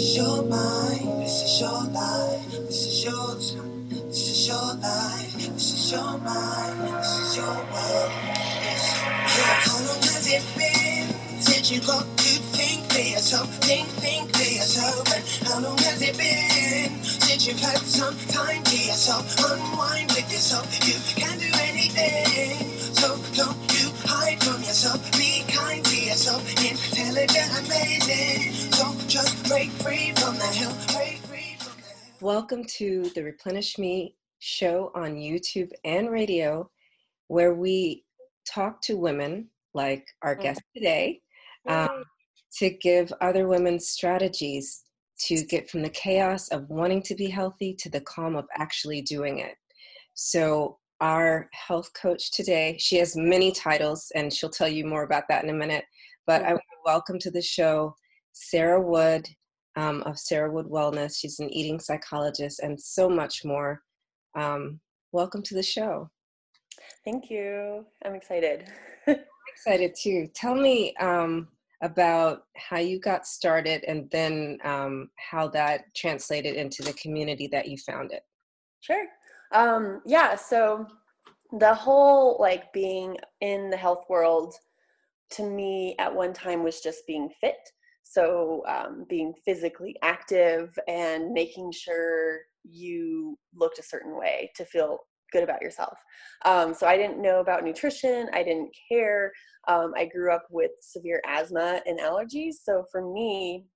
is 0.00 0.16
your 0.16 0.42
mind, 0.44 1.20
this 1.20 1.42
is 1.42 1.60
your 1.60 1.82
life, 1.92 2.50
this 2.50 2.86
is 2.86 3.04
your 3.04 3.12
time, 3.12 3.88
this 4.08 4.30
is 4.30 4.48
your 4.48 4.74
life, 4.80 5.32
this 5.34 5.74
is 5.74 5.92
your 5.92 6.16
mind, 6.18 6.80
this 6.96 7.18
is 7.20 7.36
your 7.36 7.54
world. 7.68 8.12
Yes. 8.64 8.96
Yeah. 8.96 9.60
How 9.68 9.78
long 9.84 10.02
has 10.08 10.26
it 10.26 10.44
been 10.56 11.40
since 11.40 11.70
you 11.70 11.80
got 11.80 12.04
to 12.16 12.32
think 12.56 12.90
for 12.90 13.00
yourself, 13.00 13.54
think, 13.58 13.88
think 14.00 14.34
for 14.34 14.42
yourself? 14.42 15.04
And 15.14 15.24
how 15.46 15.60
long 15.60 15.78
has 15.78 16.00
it 16.00 16.16
been 16.16 17.04
since 17.04 17.46
you've 17.46 17.60
had 17.60 17.78
some 17.78 18.16
time 18.28 18.62
to 18.62 18.76
yourself, 18.76 19.36
unwind 19.52 20.08
with 20.12 20.32
yourself? 20.32 20.64
You 20.88 20.96
can 21.14 21.38
do 21.38 21.50
anything, 21.60 22.56
so 22.78 23.18
don't 23.34 23.69
hide 24.10 24.42
from 24.42 24.60
yourself. 24.62 25.12
Be 25.12 25.44
kind 25.46 25.84
to 25.84 25.96
yourself, 25.96 26.42
intelligent, 26.50 27.48
amazing. 27.64 28.52
So 28.72 28.92
just 29.06 29.48
break 29.48 29.70
free 29.70 30.12
from 30.16 30.34
the 30.34 30.46
hill, 30.46 30.74
break 30.96 31.18
free 31.18 31.56
from 31.58 31.76
the 31.80 31.88
hill. 31.88 32.14
Welcome 32.20 32.64
to 32.78 33.04
the 33.14 33.22
Replenish 33.22 33.78
Me 33.78 34.16
show 34.40 34.90
on 34.96 35.14
YouTube 35.14 35.70
and 35.84 36.10
radio, 36.10 36.68
where 37.28 37.54
we 37.54 38.04
talk 38.52 38.82
to 38.82 38.96
women 38.96 39.48
like 39.74 40.04
our 40.22 40.34
guest 40.34 40.60
today 40.74 41.20
um, 41.68 42.02
to 42.58 42.70
give 42.70 43.12
other 43.20 43.46
women 43.46 43.78
strategies 43.78 44.82
to 45.26 45.44
get 45.44 45.70
from 45.70 45.82
the 45.82 45.90
chaos 45.90 46.48
of 46.48 46.68
wanting 46.68 47.02
to 47.02 47.14
be 47.14 47.28
healthy 47.28 47.74
to 47.74 47.88
the 47.88 48.00
calm 48.00 48.34
of 48.34 48.46
actually 48.56 49.02
doing 49.02 49.38
it. 49.38 49.54
So, 50.14 50.79
our 51.00 51.48
health 51.52 51.90
coach 51.94 52.30
today, 52.30 52.76
she 52.78 52.96
has 52.96 53.16
many 53.16 53.52
titles, 53.52 54.10
and 54.14 54.32
she'll 54.32 54.50
tell 54.50 54.68
you 54.68 54.84
more 54.84 55.02
about 55.02 55.24
that 55.28 55.44
in 55.44 55.50
a 55.50 55.54
minute. 55.54 55.84
But 56.26 56.42
I 56.42 56.50
want 56.50 56.60
to 56.60 56.78
welcome 56.84 57.18
to 57.20 57.30
the 57.30 57.42
show 57.42 57.94
Sarah 58.32 58.80
Wood 58.80 59.26
um, 59.76 60.02
of 60.02 60.18
Sarah 60.18 60.50
Wood 60.50 60.66
Wellness. 60.66 61.18
She's 61.18 61.40
an 61.40 61.52
eating 61.52 61.80
psychologist 61.80 62.60
and 62.60 62.80
so 62.80 63.08
much 63.08 63.44
more. 63.44 63.82
Um, 64.36 64.80
welcome 65.12 65.42
to 65.44 65.54
the 65.54 65.62
show. 65.62 66.10
Thank 67.04 67.30
you. 67.30 67.86
I'm 68.04 68.14
excited. 68.14 68.64
Excited 69.06 69.94
too. 70.00 70.28
Tell 70.34 70.54
me 70.54 70.94
um, 70.96 71.48
about 71.82 72.44
how 72.56 72.78
you 72.78 73.00
got 73.00 73.26
started 73.26 73.84
and 73.84 74.08
then 74.10 74.58
um, 74.64 75.10
how 75.16 75.48
that 75.48 75.84
translated 75.94 76.56
into 76.56 76.82
the 76.82 76.92
community 76.94 77.48
that 77.48 77.68
you 77.68 77.76
founded. 77.78 78.20
sure. 78.80 79.06
Um, 79.52 80.00
yeah, 80.06 80.36
so 80.36 80.86
the 81.58 81.74
whole 81.74 82.36
like 82.40 82.72
being 82.72 83.16
in 83.40 83.70
the 83.70 83.76
health 83.76 84.04
world 84.08 84.54
to 85.30 85.42
me 85.42 85.94
at 85.98 86.14
one 86.14 86.32
time 86.32 86.62
was 86.62 86.80
just 86.80 87.06
being 87.06 87.28
fit. 87.40 87.58
So 88.02 88.62
um, 88.66 89.06
being 89.08 89.32
physically 89.44 89.96
active 90.02 90.76
and 90.88 91.32
making 91.32 91.72
sure 91.72 92.40
you 92.64 93.38
looked 93.54 93.78
a 93.78 93.84
certain 93.84 94.16
way 94.16 94.50
to 94.56 94.64
feel 94.64 94.98
good 95.32 95.44
about 95.44 95.62
yourself. 95.62 95.96
Um, 96.44 96.74
so 96.74 96.86
I 96.88 96.96
didn't 96.96 97.22
know 97.22 97.40
about 97.40 97.62
nutrition. 97.62 98.28
I 98.32 98.42
didn't 98.42 98.74
care. 98.90 99.32
Um, 99.68 99.92
I 99.96 100.06
grew 100.06 100.32
up 100.32 100.46
with 100.50 100.72
severe 100.80 101.22
asthma 101.24 101.80
and 101.86 102.00
allergies. 102.00 102.54
So 102.64 102.84
for 102.90 103.12
me, 103.12 103.66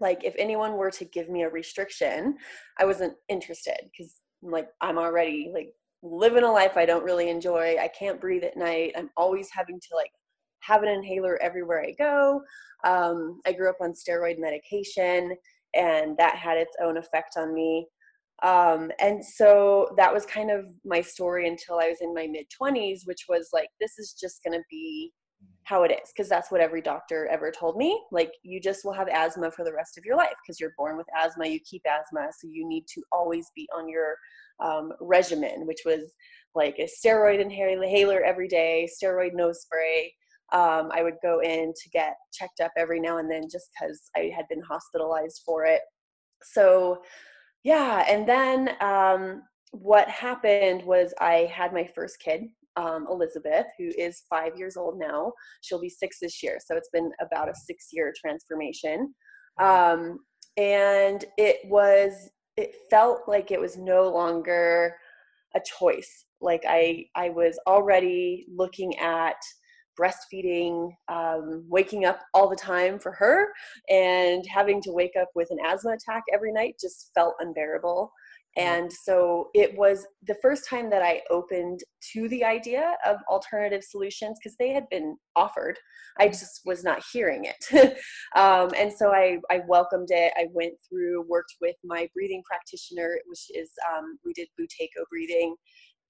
like 0.00 0.24
if 0.24 0.34
anyone 0.38 0.72
were 0.72 0.90
to 0.92 1.04
give 1.04 1.28
me 1.28 1.42
a 1.42 1.48
restriction, 1.48 2.36
I 2.78 2.84
wasn't 2.84 3.14
interested 3.28 3.78
because 3.82 4.16
like 4.42 4.68
I'm 4.80 4.98
already 4.98 5.50
like 5.52 5.72
living 6.02 6.44
a 6.44 6.50
life 6.50 6.76
I 6.76 6.86
don't 6.86 7.04
really 7.04 7.28
enjoy. 7.28 7.76
I 7.80 7.88
can't 7.88 8.20
breathe 8.20 8.44
at 8.44 8.56
night. 8.56 8.92
I'm 8.96 9.10
always 9.16 9.48
having 9.52 9.80
to 9.80 9.96
like 9.96 10.10
have 10.60 10.82
an 10.82 10.88
inhaler 10.88 11.40
everywhere 11.42 11.82
I 11.82 11.94
go. 11.98 12.42
Um, 12.84 13.40
I 13.46 13.52
grew 13.52 13.68
up 13.68 13.78
on 13.80 13.92
steroid 13.92 14.38
medication, 14.38 15.36
and 15.74 16.16
that 16.18 16.36
had 16.36 16.58
its 16.58 16.76
own 16.82 16.96
effect 16.96 17.36
on 17.36 17.54
me. 17.54 17.86
Um, 18.42 18.92
and 19.00 19.24
so 19.24 19.88
that 19.96 20.14
was 20.14 20.24
kind 20.24 20.50
of 20.50 20.66
my 20.84 21.00
story 21.00 21.48
until 21.48 21.80
I 21.80 21.88
was 21.88 21.98
in 22.00 22.14
my 22.14 22.26
mid 22.26 22.46
20s, 22.60 23.00
which 23.04 23.24
was 23.28 23.48
like, 23.52 23.68
this 23.80 23.98
is 23.98 24.14
just 24.18 24.42
going 24.44 24.56
to 24.56 24.64
be 24.70 25.12
how 25.68 25.82
it 25.82 25.90
is 25.92 26.10
because 26.14 26.30
that's 26.30 26.50
what 26.50 26.62
every 26.62 26.80
doctor 26.80 27.26
ever 27.26 27.50
told 27.50 27.76
me 27.76 28.00
like 28.10 28.32
you 28.42 28.58
just 28.58 28.84
will 28.84 28.92
have 28.92 29.08
asthma 29.08 29.50
for 29.50 29.66
the 29.66 29.72
rest 29.72 29.98
of 29.98 30.04
your 30.04 30.16
life 30.16 30.32
because 30.42 30.58
you're 30.58 30.72
born 30.78 30.96
with 30.96 31.06
asthma 31.22 31.46
you 31.46 31.60
keep 31.60 31.82
asthma 31.86 32.28
so 32.38 32.48
you 32.50 32.66
need 32.66 32.84
to 32.88 33.02
always 33.12 33.50
be 33.54 33.68
on 33.76 33.86
your 33.86 34.16
um, 34.60 34.92
regimen 35.00 35.66
which 35.66 35.80
was 35.84 36.14
like 36.54 36.76
a 36.78 36.88
steroid 36.88 37.38
inhaler 37.38 38.22
every 38.22 38.48
day 38.48 38.88
steroid 39.02 39.34
nose 39.34 39.60
spray. 39.60 40.12
Um, 40.52 40.90
i 40.94 41.02
would 41.02 41.16
go 41.22 41.40
in 41.40 41.74
to 41.74 41.90
get 41.90 42.14
checked 42.32 42.60
up 42.60 42.72
every 42.78 42.98
now 42.98 43.18
and 43.18 43.30
then 43.30 43.42
just 43.52 43.68
because 43.78 44.10
i 44.16 44.32
had 44.34 44.46
been 44.48 44.62
hospitalized 44.62 45.42
for 45.44 45.66
it. 45.66 45.82
So 46.42 47.02
yeah 47.62 48.06
and 48.08 48.26
then 48.26 48.70
um, 48.80 49.42
what 49.72 50.08
happened 50.08 50.82
was 50.84 51.12
i 51.20 51.50
had 51.52 51.74
my 51.74 51.86
first 51.94 52.20
kid 52.20 52.44
um, 52.78 53.06
elizabeth 53.10 53.66
who 53.78 53.90
is 53.98 54.22
five 54.30 54.52
years 54.56 54.76
old 54.76 54.98
now. 54.98 55.32
She'll 55.62 55.80
be 55.80 55.88
six 55.88 56.18
this 56.20 56.42
year 56.42 56.58
so 56.64 56.76
it's 56.76 56.90
been 56.92 57.10
about 57.20 57.48
a 57.48 57.54
six 57.54 57.88
year 57.92 58.12
transformation 58.18 59.14
um, 59.60 60.18
and 60.56 61.24
it 61.36 61.58
was 61.64 62.30
it 62.56 62.74
felt 62.90 63.20
like 63.28 63.50
it 63.50 63.60
was 63.60 63.76
no 63.76 64.08
longer 64.08 64.94
a 65.54 65.60
choice. 65.78 66.26
Like 66.40 66.62
i 66.68 67.04
i 67.16 67.30
was 67.30 67.58
already 67.66 68.46
looking 68.54 68.96
at 68.98 69.36
breastfeeding 69.98 70.90
um, 71.08 71.64
waking 71.68 72.04
up 72.04 72.20
all 72.32 72.48
the 72.48 72.56
time 72.56 72.98
for 72.98 73.12
her 73.12 73.48
and 73.88 74.44
having 74.46 74.80
to 74.82 74.92
wake 74.92 75.16
up 75.20 75.28
with 75.34 75.48
an 75.50 75.58
asthma 75.66 75.92
attack 75.92 76.22
every 76.32 76.52
night 76.52 76.74
just 76.80 77.10
felt 77.14 77.34
unbearable 77.40 78.12
and 78.56 78.92
so 78.92 79.50
it 79.54 79.76
was 79.76 80.06
the 80.26 80.36
first 80.42 80.68
time 80.68 80.90
that 80.90 81.02
I 81.02 81.22
opened 81.30 81.80
to 82.12 82.28
the 82.28 82.44
idea 82.44 82.96
of 83.06 83.18
alternative 83.30 83.84
solutions 83.84 84.38
because 84.38 84.56
they 84.58 84.70
had 84.70 84.88
been 84.90 85.16
offered. 85.36 85.78
I 86.18 86.28
just 86.28 86.62
was 86.64 86.82
not 86.82 87.04
hearing 87.12 87.44
it. 87.44 87.96
um, 88.36 88.70
and 88.76 88.92
so 88.92 89.12
I, 89.12 89.38
I 89.50 89.60
welcomed 89.68 90.08
it. 90.10 90.32
I 90.36 90.46
went 90.52 90.74
through, 90.88 91.24
worked 91.28 91.54
with 91.60 91.76
my 91.84 92.08
breathing 92.14 92.42
practitioner, 92.48 93.18
which 93.26 93.46
is, 93.54 93.70
um, 93.94 94.18
we 94.24 94.32
did 94.32 94.48
Buteyko 94.58 95.04
breathing. 95.10 95.54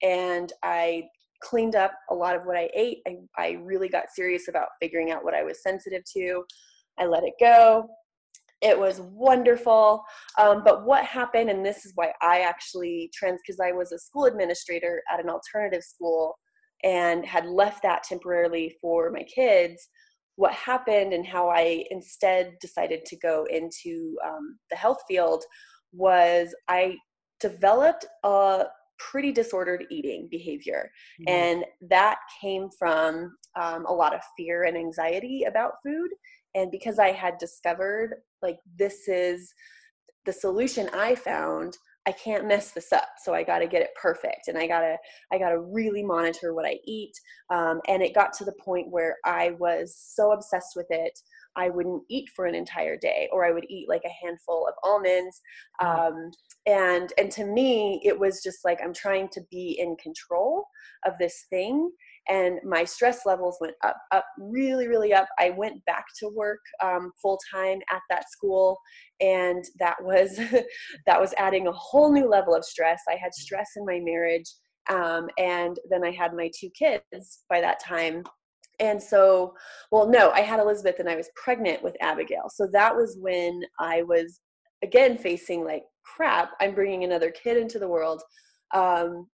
And 0.01 0.51
I 0.63 1.03
cleaned 1.43 1.75
up 1.75 1.91
a 2.09 2.15
lot 2.15 2.35
of 2.35 2.45
what 2.45 2.57
I 2.57 2.69
ate. 2.73 2.99
I, 3.07 3.17
I 3.37 3.51
really 3.61 3.89
got 3.89 4.09
serious 4.11 4.47
about 4.47 4.69
figuring 4.81 5.11
out 5.11 5.23
what 5.23 5.35
I 5.35 5.43
was 5.43 5.61
sensitive 5.61 6.01
to. 6.15 6.43
I 6.97 7.05
let 7.05 7.23
it 7.23 7.33
go 7.39 7.87
it 8.61 8.77
was 8.77 8.99
wonderful. 9.01 10.03
Um, 10.37 10.63
but 10.63 10.85
what 10.85 11.05
happened 11.05 11.49
and 11.49 11.65
this 11.65 11.85
is 11.85 11.91
why 11.95 12.13
i 12.21 12.41
actually 12.41 13.09
trans 13.13 13.39
because 13.45 13.59
i 13.59 13.71
was 13.71 13.91
a 13.91 13.99
school 13.99 14.25
administrator 14.25 15.01
at 15.11 15.23
an 15.23 15.29
alternative 15.29 15.83
school 15.83 16.37
and 16.83 17.25
had 17.25 17.45
left 17.45 17.83
that 17.83 18.03
temporarily 18.03 18.75
for 18.81 19.11
my 19.11 19.23
kids 19.23 19.89
what 20.35 20.53
happened 20.53 21.13
and 21.13 21.25
how 21.25 21.49
i 21.49 21.83
instead 21.91 22.53
decided 22.61 23.05
to 23.05 23.17
go 23.17 23.45
into 23.49 24.15
um, 24.25 24.57
the 24.69 24.77
health 24.77 25.01
field 25.07 25.43
was 25.91 26.53
i 26.67 26.95
developed 27.39 28.05
a 28.23 28.65
pretty 28.99 29.31
disordered 29.31 29.85
eating 29.89 30.27
behavior. 30.29 30.91
Mm-hmm. 31.21 31.33
and 31.33 31.65
that 31.89 32.19
came 32.41 32.69
from 32.77 33.35
um, 33.59 33.85
a 33.85 33.93
lot 33.93 34.13
of 34.13 34.21
fear 34.37 34.65
and 34.65 34.77
anxiety 34.77 35.43
about 35.43 35.73
food 35.83 36.09
and 36.55 36.71
because 36.71 36.99
i 36.99 37.11
had 37.11 37.37
discovered 37.37 38.15
like 38.41 38.57
this 38.77 39.07
is 39.07 39.53
the 40.25 40.33
solution 40.33 40.89
i 40.93 41.15
found 41.15 41.77
i 42.07 42.11
can't 42.11 42.47
mess 42.47 42.71
this 42.71 42.91
up 42.91 43.09
so 43.23 43.33
i 43.33 43.43
got 43.43 43.59
to 43.59 43.67
get 43.67 43.81
it 43.81 43.89
perfect 44.01 44.47
and 44.47 44.57
i 44.57 44.67
got 44.67 44.81
to 44.81 44.95
i 45.31 45.37
got 45.37 45.49
to 45.49 45.59
really 45.59 46.03
monitor 46.03 46.53
what 46.53 46.65
i 46.65 46.77
eat 46.85 47.13
um, 47.49 47.81
and 47.87 48.01
it 48.01 48.15
got 48.15 48.33
to 48.33 48.45
the 48.45 48.55
point 48.63 48.87
where 48.89 49.17
i 49.25 49.51
was 49.59 49.95
so 49.97 50.31
obsessed 50.31 50.73
with 50.75 50.87
it 50.89 51.17
i 51.55 51.69
wouldn't 51.69 52.03
eat 52.09 52.29
for 52.35 52.45
an 52.45 52.55
entire 52.55 52.97
day 52.97 53.29
or 53.31 53.45
i 53.45 53.51
would 53.51 53.65
eat 53.69 53.89
like 53.89 54.03
a 54.05 54.25
handful 54.25 54.67
of 54.67 54.73
almonds 54.83 55.41
mm-hmm. 55.81 56.13
um, 56.13 56.31
and 56.65 57.13
and 57.17 57.31
to 57.31 57.45
me 57.45 58.01
it 58.03 58.17
was 58.17 58.41
just 58.43 58.59
like 58.63 58.79
i'm 58.83 58.93
trying 58.93 59.27
to 59.29 59.41
be 59.51 59.77
in 59.79 59.95
control 60.01 60.65
of 61.05 61.13
this 61.19 61.45
thing 61.49 61.89
and 62.29 62.59
my 62.63 62.83
stress 62.83 63.25
levels 63.25 63.57
went 63.59 63.75
up 63.83 63.97
up 64.11 64.25
really 64.37 64.87
really 64.87 65.13
up. 65.13 65.27
I 65.39 65.51
went 65.51 65.83
back 65.85 66.05
to 66.19 66.29
work 66.29 66.59
um, 66.83 67.11
full 67.21 67.39
time 67.53 67.79
at 67.91 68.01
that 68.09 68.29
school 68.31 68.77
and 69.19 69.63
that 69.79 69.97
was 70.01 70.39
that 71.05 71.19
was 71.19 71.33
adding 71.37 71.67
a 71.67 71.71
whole 71.71 72.11
new 72.11 72.29
level 72.29 72.55
of 72.55 72.63
stress. 72.63 73.01
I 73.09 73.15
had 73.15 73.33
stress 73.33 73.71
in 73.75 73.85
my 73.85 73.99
marriage 73.99 74.45
um, 74.89 75.27
and 75.37 75.77
then 75.89 76.03
i 76.03 76.11
had 76.11 76.33
my 76.33 76.49
two 76.59 76.69
kids 76.71 77.43
by 77.49 77.61
that 77.61 77.83
time. 77.83 78.23
And 78.79 79.01
so 79.01 79.53
well 79.91 80.07
no 80.07 80.31
i 80.31 80.41
had 80.41 80.59
elizabeth 80.59 80.99
and 80.99 81.09
i 81.09 81.15
was 81.15 81.29
pregnant 81.35 81.83
with 81.83 81.97
abigail. 82.01 82.49
So 82.53 82.67
that 82.71 82.95
was 82.95 83.17
when 83.19 83.61
i 83.79 84.03
was 84.03 84.39
again 84.83 85.17
facing 85.17 85.63
like 85.65 85.83
crap. 86.03 86.51
I'm 86.61 86.73
bringing 86.73 87.03
another 87.03 87.31
kid 87.31 87.57
into 87.57 87.79
the 87.79 87.87
world 87.87 88.21
um, 88.73 89.27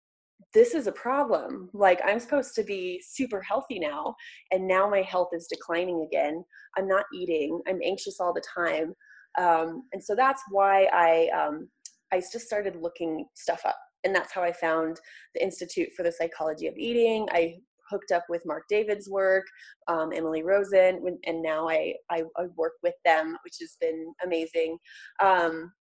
this 0.54 0.74
is 0.74 0.88
a 0.88 0.92
problem. 0.92 1.70
Like, 1.74 2.00
I'm 2.06 2.20
supposed 2.20 2.54
to 2.56 2.64
be 2.64 3.02
super 3.06 3.42
healthy 3.42 3.80
now, 3.80 4.16
and 4.52 4.68
now 4.68 4.90
my 4.90 5.02
health 5.02 5.30
is 5.34 5.48
declining 5.48 6.06
again. 6.08 6.44
I'm 6.78 6.88
not 6.88 7.06
eating, 7.14 7.62
I'm 7.68 7.80
anxious 7.84 8.20
all 8.20 8.34
the 8.34 8.44
time. 8.56 8.94
Um, 9.38 9.84
and 9.94 10.04
so 10.04 10.16
that's 10.16 10.44
why 10.50 10.88
I 10.94 11.28
um, 11.36 11.70
I 12.12 12.20
just 12.20 12.46
started 12.46 12.76
looking 12.76 13.26
stuff 13.34 13.62
up, 13.66 13.78
and 14.04 14.16
that's 14.16 14.32
how 14.32 14.44
I 14.44 14.54
found 14.54 15.00
the 15.34 15.44
Institute 15.44 15.90
for 15.98 16.04
the 16.04 16.12
Psychology 16.12 16.68
of 16.68 16.78
Eating. 16.78 17.28
I 17.32 17.56
hooked 17.90 18.12
up 18.12 18.26
with 18.30 18.46
Marc 18.46 18.64
David's 18.70 19.10
work, 19.10 19.46
um, 19.88 20.12
Emily 20.14 20.44
Rosen, 20.44 21.02
and 21.26 21.42
now 21.42 21.68
I, 21.70 21.94
I, 22.10 22.24
I 22.38 22.46
work 22.56 22.74
with 22.82 22.96
them, 23.06 23.38
which 23.44 23.56
has 23.60 23.76
been 23.80 24.14
amazing. 24.24 24.78
Um, 25.22 25.72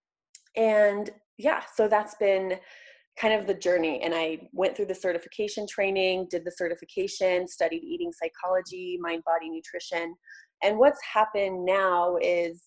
and 0.56 1.10
yeah, 1.38 1.62
so 1.74 1.88
that's 1.88 2.14
been 2.16 2.58
kind 3.22 3.38
of 3.38 3.46
the 3.46 3.54
journey. 3.54 4.02
And 4.02 4.14
I 4.14 4.48
went 4.52 4.76
through 4.76 4.86
the 4.86 4.94
certification 4.94 5.66
training, 5.68 6.26
did 6.28 6.44
the 6.44 6.50
certification, 6.50 7.46
studied 7.46 7.84
eating 7.84 8.10
psychology, 8.12 8.98
mind 9.00 9.22
body 9.24 9.48
nutrition. 9.48 10.14
And 10.62 10.76
what's 10.76 10.98
happened 11.14 11.64
now 11.64 12.16
is 12.20 12.64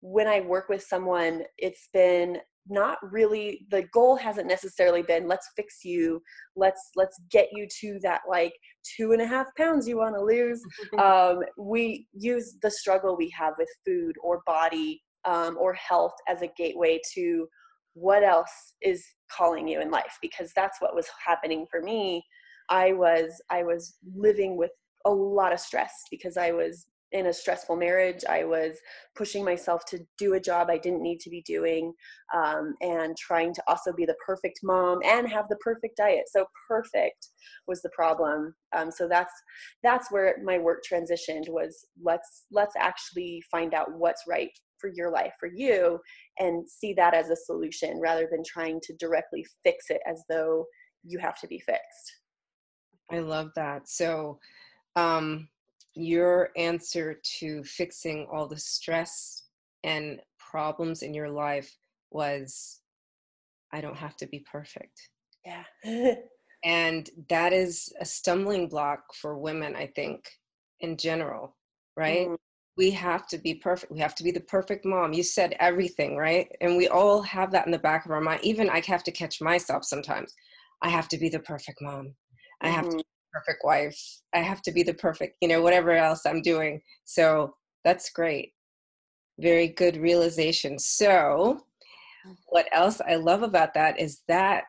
when 0.00 0.26
I 0.26 0.40
work 0.40 0.68
with 0.68 0.82
someone, 0.82 1.44
it's 1.56 1.88
been 1.94 2.38
not 2.68 2.98
really 3.02 3.66
the 3.70 3.82
goal 3.92 4.14
hasn't 4.14 4.46
necessarily 4.46 5.02
been 5.02 5.26
let's 5.26 5.50
fix 5.56 5.84
you 5.84 6.22
let's 6.54 6.90
let's 6.94 7.20
get 7.28 7.48
you 7.50 7.66
to 7.80 7.98
that 8.04 8.20
like 8.30 8.52
two 8.96 9.10
and 9.10 9.20
a 9.20 9.26
half 9.26 9.48
pounds 9.56 9.88
you 9.88 9.98
want 9.98 10.14
to 10.14 10.22
lose 10.22 10.62
um, 11.02 11.40
we 11.58 12.06
use 12.12 12.56
the 12.62 12.70
struggle 12.70 13.16
we 13.16 13.28
have 13.36 13.54
with 13.58 13.68
food 13.84 14.14
or 14.22 14.42
body 14.46 15.02
um, 15.24 15.56
or 15.58 15.74
health 15.74 16.14
as 16.28 16.42
a 16.42 16.52
gateway 16.56 17.00
to 17.12 17.48
what 17.94 18.22
else 18.22 18.74
is 18.82 19.04
calling 19.30 19.68
you 19.68 19.80
in 19.80 19.90
life? 19.90 20.18
Because 20.20 20.52
that's 20.54 20.80
what 20.80 20.94
was 20.94 21.08
happening 21.26 21.66
for 21.70 21.82
me. 21.82 22.24
I 22.68 22.92
was 22.92 23.40
i 23.50 23.62
was 23.62 23.96
living 24.16 24.56
with 24.56 24.70
a 25.04 25.10
lot 25.10 25.52
of 25.52 25.60
stress 25.60 25.92
because 26.10 26.36
i 26.36 26.52
was 26.52 26.86
in 27.12 27.26
a 27.26 27.32
stressful 27.32 27.76
marriage. 27.76 28.24
I 28.26 28.44
was 28.44 28.78
pushing 29.14 29.44
myself 29.44 29.84
to 29.90 30.00
do 30.16 30.32
a 30.32 30.40
job 30.40 30.68
i 30.70 30.78
didn't 30.78 31.02
need 31.02 31.20
to 31.20 31.30
be 31.30 31.42
doing 31.42 31.92
um, 32.34 32.74
and 32.80 33.14
trying 33.18 33.52
to 33.54 33.62
also 33.68 33.92
be 33.92 34.06
the 34.06 34.16
perfect 34.26 34.60
mom 34.62 35.00
and 35.04 35.28
have 35.28 35.46
the 35.48 35.56
perfect 35.56 35.98
diet. 35.98 36.24
So 36.28 36.46
perfect 36.66 37.28
was 37.66 37.82
the 37.82 37.90
problem. 37.90 38.54
Um, 38.74 38.90
so 38.90 39.06
that's 39.08 39.32
that's 39.82 40.10
where 40.10 40.36
my 40.42 40.58
work 40.58 40.82
transitioned 40.90 41.48
was 41.48 41.86
let's 42.02 42.46
let's 42.50 42.74
actually 42.78 43.42
find 43.50 43.74
out 43.74 43.92
what's 43.92 44.22
right 44.26 44.50
for 44.82 44.90
your 44.94 45.10
life 45.10 45.32
for 45.40 45.48
you 45.48 45.98
and 46.38 46.68
see 46.68 46.92
that 46.94 47.14
as 47.14 47.30
a 47.30 47.36
solution 47.36 48.00
rather 48.00 48.28
than 48.30 48.42
trying 48.44 48.80
to 48.82 48.94
directly 48.96 49.46
fix 49.64 49.86
it 49.88 50.00
as 50.06 50.22
though 50.28 50.66
you 51.04 51.18
have 51.18 51.40
to 51.40 51.46
be 51.46 51.58
fixed. 51.60 52.12
I 53.10 53.20
love 53.20 53.50
that. 53.56 53.88
So 53.88 54.38
um 54.96 55.48
your 55.94 56.50
answer 56.56 57.16
to 57.38 57.62
fixing 57.64 58.26
all 58.30 58.46
the 58.46 58.58
stress 58.58 59.44
and 59.84 60.20
problems 60.38 61.02
in 61.02 61.12
your 61.12 61.30
life 61.30 61.70
was 62.10 62.80
i 63.72 63.80
don't 63.80 63.96
have 63.96 64.16
to 64.16 64.26
be 64.26 64.44
perfect. 64.50 65.08
Yeah. 65.46 65.64
And 66.64 67.10
that 67.28 67.52
is 67.52 67.92
a 68.00 68.04
stumbling 68.04 68.68
block 68.68 69.14
for 69.14 69.36
women 69.36 69.74
i 69.74 69.86
think 69.86 70.28
in 70.78 70.96
general 70.96 71.56
right? 71.96 72.28
Mm 72.28 72.36
we 72.76 72.90
have 72.90 73.26
to 73.28 73.38
be 73.38 73.54
perfect. 73.54 73.92
We 73.92 73.98
have 73.98 74.14
to 74.16 74.24
be 74.24 74.30
the 74.30 74.40
perfect 74.40 74.84
mom. 74.84 75.12
You 75.12 75.22
said 75.22 75.56
everything, 75.60 76.16
right? 76.16 76.48
And 76.60 76.76
we 76.76 76.88
all 76.88 77.20
have 77.22 77.50
that 77.52 77.66
in 77.66 77.72
the 77.72 77.78
back 77.78 78.04
of 78.04 78.10
our 78.10 78.20
mind. 78.20 78.40
Even 78.42 78.70
I 78.70 78.82
have 78.86 79.04
to 79.04 79.12
catch 79.12 79.40
myself 79.40 79.84
sometimes. 79.84 80.34
I 80.82 80.88
have 80.88 81.08
to 81.08 81.18
be 81.18 81.28
the 81.28 81.40
perfect 81.40 81.78
mom. 81.82 82.14
I 82.62 82.68
have 82.68 82.86
mm-hmm. 82.86 82.90
to 82.92 82.96
be 82.96 83.02
the 83.02 83.40
perfect 83.40 83.64
wife. 83.64 83.98
I 84.34 84.38
have 84.38 84.62
to 84.62 84.72
be 84.72 84.82
the 84.82 84.94
perfect, 84.94 85.36
you 85.40 85.48
know, 85.48 85.60
whatever 85.60 85.92
else 85.92 86.22
I'm 86.24 86.42
doing. 86.42 86.80
So 87.04 87.54
that's 87.84 88.10
great. 88.10 88.52
Very 89.38 89.68
good 89.68 89.96
realization. 89.96 90.78
So, 90.78 91.60
what 92.46 92.66
else 92.72 93.00
I 93.00 93.16
love 93.16 93.42
about 93.42 93.74
that 93.74 93.98
is 93.98 94.22
that 94.28 94.64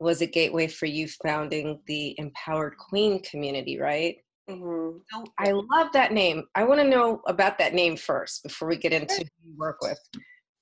was 0.00 0.22
a 0.22 0.26
gateway 0.26 0.66
for 0.66 0.86
you 0.86 1.08
founding 1.24 1.80
the 1.86 2.14
Empowered 2.18 2.76
Queen 2.78 3.22
community, 3.22 3.78
right? 3.78 4.16
Mm-hmm. 4.48 4.98
So 5.10 5.24
I 5.38 5.50
love 5.50 5.92
that 5.92 6.12
name. 6.12 6.44
I 6.54 6.64
want 6.64 6.80
to 6.80 6.86
know 6.86 7.20
about 7.26 7.58
that 7.58 7.74
name 7.74 7.96
first 7.96 8.42
before 8.42 8.68
we 8.68 8.76
get 8.76 8.92
into 8.92 9.16
who 9.16 9.50
you 9.50 9.56
work 9.56 9.78
with. 9.82 9.98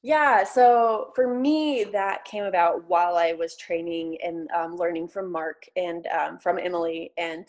Yeah, 0.02 0.44
so 0.44 1.12
for 1.14 1.34
me, 1.34 1.84
that 1.84 2.24
came 2.24 2.44
about 2.44 2.88
while 2.88 3.16
I 3.16 3.32
was 3.32 3.56
training 3.56 4.18
and 4.22 4.50
um, 4.50 4.76
learning 4.76 5.08
from 5.08 5.32
Marc 5.32 5.64
and 5.76 6.06
um, 6.08 6.38
from 6.38 6.58
Emily. 6.58 7.12
And 7.16 7.46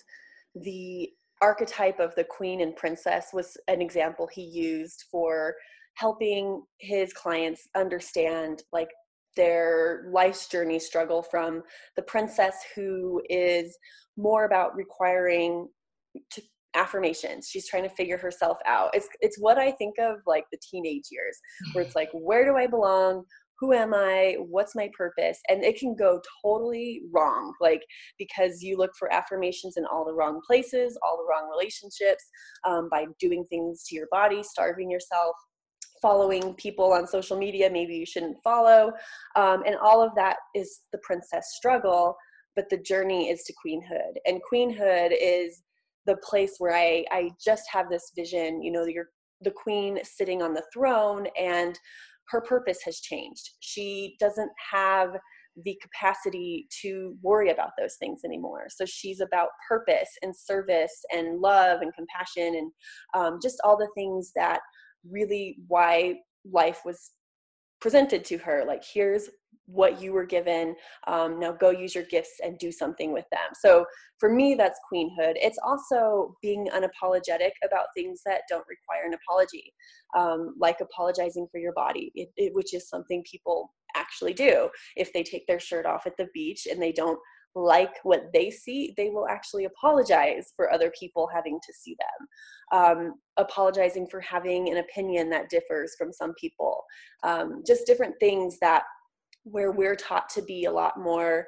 the 0.55 1.09
archetype 1.41 1.99
of 1.99 2.15
the 2.15 2.23
queen 2.23 2.61
and 2.61 2.75
princess 2.75 3.27
was 3.33 3.57
an 3.67 3.81
example 3.81 4.27
he 4.31 4.41
used 4.41 5.05
for 5.11 5.55
helping 5.95 6.63
his 6.79 7.13
clients 7.13 7.67
understand 7.75 8.63
like 8.71 8.89
their 9.35 10.07
life's 10.11 10.47
journey 10.47 10.79
struggle 10.79 11.21
from 11.21 11.61
the 11.95 12.01
princess 12.01 12.55
who 12.73 13.21
is 13.29 13.77
more 14.17 14.45
about 14.45 14.75
requiring 14.75 15.67
to 16.31 16.41
affirmations. 16.75 17.47
She's 17.49 17.67
trying 17.67 17.83
to 17.83 17.95
figure 17.95 18.17
herself 18.17 18.57
out. 18.65 18.89
It's 18.93 19.07
it's 19.21 19.39
what 19.39 19.57
i 19.57 19.71
think 19.71 19.95
of 19.99 20.17
like 20.25 20.45
the 20.51 20.59
teenage 20.61 21.05
years 21.09 21.39
where 21.73 21.83
it's 21.83 21.95
like 21.95 22.09
where 22.13 22.45
do 22.45 22.57
i 22.57 22.67
belong? 22.67 23.23
Who 23.61 23.71
am 23.71 23.93
i? 23.93 24.35
What's 24.49 24.75
my 24.75 24.89
purpose? 24.97 25.39
And 25.47 25.63
it 25.63 25.79
can 25.79 25.95
go 25.95 26.21
totally 26.43 27.03
wrong 27.13 27.53
like 27.61 27.81
because 28.19 28.61
you 28.61 28.77
look 28.77 28.91
for 28.99 29.11
affirmations 29.13 29.77
in 29.77 29.85
all 29.85 30.05
the 30.05 30.13
wrong 30.13 30.41
places 30.45 30.97
all 31.01 31.17
the 31.17 31.27
wrong 31.29 31.49
relationships 31.49 32.23
um, 32.67 32.89
by 32.91 33.05
doing 33.19 33.45
things 33.45 33.83
to 33.87 33.95
your 33.95 34.07
body 34.11 34.43
starving 34.43 34.91
yourself 34.91 35.35
following 36.01 36.53
people 36.55 36.91
on 36.91 37.07
social 37.07 37.37
media 37.37 37.69
maybe 37.69 37.95
you 37.95 38.05
shouldn't 38.05 38.37
follow 38.43 38.91
um, 39.37 39.63
and 39.65 39.77
all 39.77 40.03
of 40.05 40.13
that 40.15 40.35
is 40.53 40.81
the 40.91 40.99
princess 40.99 41.53
struggle 41.55 42.17
but 42.55 42.69
the 42.69 42.77
journey 42.77 43.29
is 43.29 43.43
to 43.43 43.53
queenhood. 43.53 44.15
And 44.25 44.41
queenhood 44.51 45.11
is 45.19 45.61
the 46.05 46.17
place 46.17 46.55
where 46.59 46.75
I 46.75 47.05
I 47.11 47.31
just 47.43 47.63
have 47.71 47.89
this 47.89 48.11
vision. 48.15 48.61
You 48.61 48.71
know, 48.71 48.85
you're 48.85 49.09
the 49.41 49.51
queen 49.51 49.99
sitting 50.03 50.41
on 50.41 50.53
the 50.53 50.63
throne, 50.73 51.27
and 51.39 51.79
her 52.29 52.41
purpose 52.41 52.79
has 52.83 52.99
changed. 52.99 53.49
She 53.59 54.15
doesn't 54.19 54.51
have 54.71 55.15
the 55.63 55.79
capacity 55.81 56.67
to 56.81 57.15
worry 57.21 57.49
about 57.49 57.71
those 57.79 57.95
things 57.95 58.21
anymore. 58.25 58.65
So 58.69 58.85
she's 58.85 59.21
about 59.21 59.49
purpose 59.69 60.09
and 60.21 60.35
service 60.35 61.03
and 61.13 61.39
love 61.39 61.81
and 61.81 61.93
compassion 61.93 62.55
and 62.55 62.71
um, 63.13 63.39
just 63.41 63.61
all 63.63 63.77
the 63.77 63.87
things 63.95 64.31
that 64.35 64.59
really 65.09 65.57
why 65.67 66.15
life 66.51 66.81
was 66.83 67.11
presented 67.79 68.25
to 68.25 68.37
her. 68.39 68.63
Like, 68.67 68.83
here's 68.83 69.29
what 69.67 70.01
you 70.01 70.13
were 70.13 70.25
given 70.25 70.75
um, 71.07 71.39
now 71.39 71.51
go 71.51 71.69
use 71.69 71.95
your 71.95 72.03
gifts 72.05 72.39
and 72.43 72.57
do 72.59 72.71
something 72.71 73.11
with 73.11 73.25
them 73.31 73.49
so 73.59 73.85
for 74.19 74.29
me 74.29 74.55
that's 74.55 74.79
queenhood 74.91 75.33
it's 75.35 75.59
also 75.65 76.35
being 76.41 76.67
unapologetic 76.67 77.51
about 77.63 77.87
things 77.95 78.21
that 78.25 78.41
don't 78.49 78.65
require 78.69 79.05
an 79.05 79.15
apology 79.15 79.73
um, 80.17 80.55
like 80.59 80.77
apologizing 80.81 81.47
for 81.51 81.59
your 81.59 81.73
body 81.73 82.11
it, 82.15 82.29
it, 82.37 82.53
which 82.53 82.73
is 82.73 82.89
something 82.89 83.23
people 83.29 83.73
actually 83.95 84.33
do 84.33 84.69
if 84.95 85.11
they 85.13 85.23
take 85.23 85.47
their 85.47 85.59
shirt 85.59 85.85
off 85.85 86.05
at 86.05 86.17
the 86.17 86.27
beach 86.33 86.67
and 86.69 86.81
they 86.81 86.91
don't 86.91 87.19
like 87.55 87.93
what 88.03 88.25
they 88.33 88.51
see, 88.51 88.93
they 88.97 89.09
will 89.09 89.27
actually 89.27 89.65
apologize 89.65 90.51
for 90.55 90.71
other 90.71 90.91
people 90.99 91.29
having 91.33 91.57
to 91.65 91.73
see 91.73 91.95
them. 91.99 92.27
Um, 92.71 93.13
apologizing 93.37 94.07
for 94.09 94.19
having 94.19 94.69
an 94.69 94.77
opinion 94.77 95.29
that 95.29 95.49
differs 95.49 95.95
from 95.97 96.11
some 96.11 96.33
people. 96.39 96.83
Um, 97.23 97.63
just 97.65 97.87
different 97.87 98.15
things 98.19 98.57
that 98.59 98.83
where 99.45 99.71
we're 99.71 99.95
taught 99.95 100.29
to 100.29 100.41
be 100.41 100.65
a 100.65 100.71
lot 100.71 100.99
more 100.99 101.47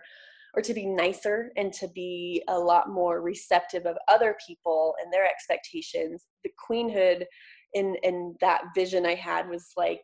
or 0.56 0.62
to 0.62 0.74
be 0.74 0.86
nicer 0.86 1.52
and 1.58 1.74
to 1.74 1.88
be 1.90 2.42
a 2.48 2.58
lot 2.58 2.90
more 2.90 3.22
receptive 3.22 3.86
of 3.86 3.98
other 4.08 4.36
people 4.48 4.96
and 5.04 5.12
their 5.12 5.26
expectations. 5.26 6.26
The 6.44 6.52
queenhood 6.70 7.26
in 7.74 7.96
in 8.02 8.34
that 8.40 8.62
vision 8.74 9.06
i 9.06 9.14
had 9.14 9.50
was 9.50 9.72
like 9.76 10.00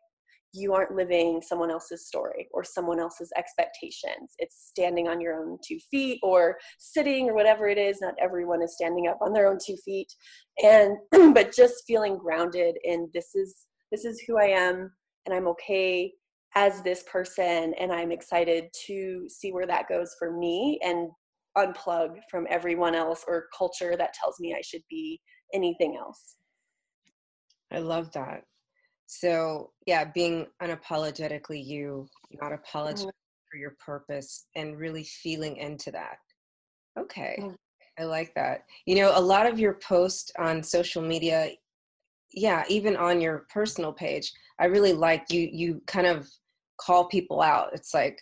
you 0.52 0.74
aren't 0.74 0.96
living 0.96 1.42
someone 1.42 1.72
else's 1.72 2.06
story 2.06 2.48
or 2.52 2.64
someone 2.64 3.00
else's 3.00 3.32
expectations. 3.36 4.36
It's 4.38 4.68
standing 4.70 5.08
on 5.08 5.20
your 5.20 5.34
own 5.34 5.58
two 5.68 5.80
feet 5.90 6.20
or 6.22 6.58
sitting 6.78 7.28
or 7.28 7.34
whatever 7.34 7.68
it 7.68 7.80
is. 7.80 8.00
Not 8.00 8.14
everyone 8.22 8.62
is 8.62 8.76
standing 8.76 9.08
up 9.08 9.18
on 9.22 9.34
their 9.34 9.48
own 9.48 9.58
two 9.66 9.78
feet. 9.84 10.14
And 10.64 10.98
but 11.34 11.56
just 11.56 11.86
feeling 11.88 12.20
grounded 12.20 12.76
in 12.84 13.10
this 13.16 13.34
is 13.34 13.66
this 13.92 14.06
is 14.06 14.22
who 14.28 14.40
i 14.40 14.46
am 14.46 14.92
and 15.26 15.36
i'm 15.36 15.48
okay 15.48 16.12
as 16.56 16.82
this 16.82 17.04
person 17.04 17.74
and 17.80 17.92
i'm 17.92 18.12
excited 18.12 18.66
to 18.86 19.26
see 19.28 19.52
where 19.52 19.68
that 19.68 19.88
goes 19.88 20.16
for 20.18 20.38
me 20.38 20.80
and 20.84 21.10
unplug 21.58 22.16
from 22.30 22.48
everyone 22.50 22.96
else 22.96 23.24
or 23.28 23.48
culture 23.58 23.96
that 23.98 24.14
tells 24.14 24.40
me 24.40 24.56
i 24.58 24.62
should 24.62 24.84
be 24.90 25.20
anything 25.54 25.96
else 26.00 26.36
i 27.72 27.80
love 27.80 28.12
that 28.12 28.44
so 29.08 29.72
yeah 29.86 30.06
being 30.14 30.48
unapologetically 30.62 31.64
you 31.64 32.08
not 32.42 32.54
apologizing 32.54 33.08
mm-hmm. 33.08 33.52
for 33.52 33.58
your 33.58 33.76
purpose 33.84 34.48
and 34.56 34.78
really 34.78 35.04
feeling 35.04 35.58
into 35.58 35.92
that 35.92 36.18
okay 37.00 37.38
mm-hmm. 37.40 37.54
i 38.00 38.04
like 38.04 38.34
that 38.36 38.62
you 38.86 38.96
know 38.96 39.12
a 39.16 39.22
lot 39.22 39.46
of 39.46 39.60
your 39.60 39.74
posts 39.76 40.32
on 40.40 40.64
social 40.64 41.02
media 41.02 41.52
yeah 42.34 42.64
even 42.68 42.96
on 42.96 43.22
your 43.22 43.46
personal 43.54 43.94
page 43.94 44.32
i 44.60 44.66
really 44.66 44.94
like 44.94 45.26
you 45.30 45.48
you 45.52 45.82
kind 45.86 46.08
of 46.08 46.28
call 46.80 47.08
people 47.08 47.42
out. 47.42 47.70
It's 47.74 47.94
like 47.94 48.20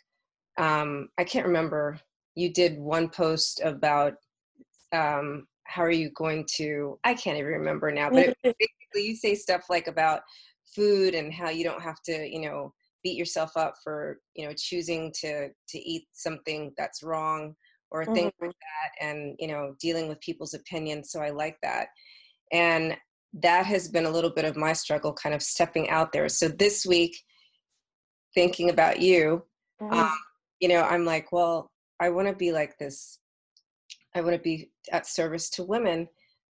um 0.58 1.10
i 1.18 1.24
can't 1.24 1.46
remember. 1.46 2.00
You 2.36 2.54
did 2.54 2.80
one 2.80 3.10
post 3.10 3.62
about 3.64 4.14
um 4.94 5.48
how 5.66 5.84
are 5.84 5.92
you 5.92 6.10
going 6.16 6.46
to 6.58 7.00
i 7.06 7.14
can't 7.14 7.38
even 7.38 7.50
remember 7.50 7.92
now 7.92 8.10
but 8.10 8.36
basically 8.44 9.08
you 9.08 9.16
say 9.16 9.34
stuff 9.36 9.64
like 9.70 9.88
about 9.88 10.20
food 10.76 11.16
and 11.16 11.34
how 11.34 11.50
you 11.50 11.64
don't 11.64 11.82
have 11.82 12.02
to 12.04 12.28
you 12.30 12.42
know 12.42 12.74
beat 13.04 13.16
yourself 13.16 13.56
up 13.56 13.76
for 13.82 14.20
you 14.36 14.46
know 14.46 14.54
choosing 14.58 15.14
to 15.18 15.48
to 15.70 15.80
eat 15.80 16.04
something 16.12 16.74
that's 16.78 17.04
wrong 17.04 17.56
or 17.92 18.04
mm-hmm. 18.04 18.14
things 18.14 18.32
like 18.42 18.52
that 18.52 19.06
and 19.06 19.36
you 19.38 19.48
know 19.48 19.76
dealing 19.80 20.08
with 20.08 20.20
people's 20.22 20.54
opinions. 20.54 21.12
So 21.12 21.22
i 21.22 21.30
like 21.30 21.58
that. 21.62 21.88
And 22.52 22.98
that 23.34 23.66
has 23.66 23.88
been 23.88 24.06
a 24.06 24.10
little 24.10 24.30
bit 24.30 24.46
of 24.46 24.58
my 24.58 24.74
struggle 24.74 25.14
kind 25.14 25.34
of 25.34 25.42
stepping 25.42 25.90
out 25.90 26.12
there. 26.12 26.28
So 26.28 26.50
this 26.50 26.86
week 26.86 27.18
thinking 28.34 28.70
about 28.70 29.00
you 29.00 29.44
mm-hmm. 29.82 29.94
um, 29.94 30.12
you 30.60 30.68
know 30.68 30.82
i'm 30.84 31.06
like 31.06 31.32
well 31.32 31.70
i 32.00 32.10
want 32.10 32.28
to 32.28 32.36
be 32.36 32.52
like 32.52 32.78
this. 32.78 33.20
I 34.14 34.20
want 34.20 34.36
to 34.36 34.42
be 34.42 34.70
at 34.92 35.08
service 35.08 35.50
to 35.52 35.64
women 35.64 36.08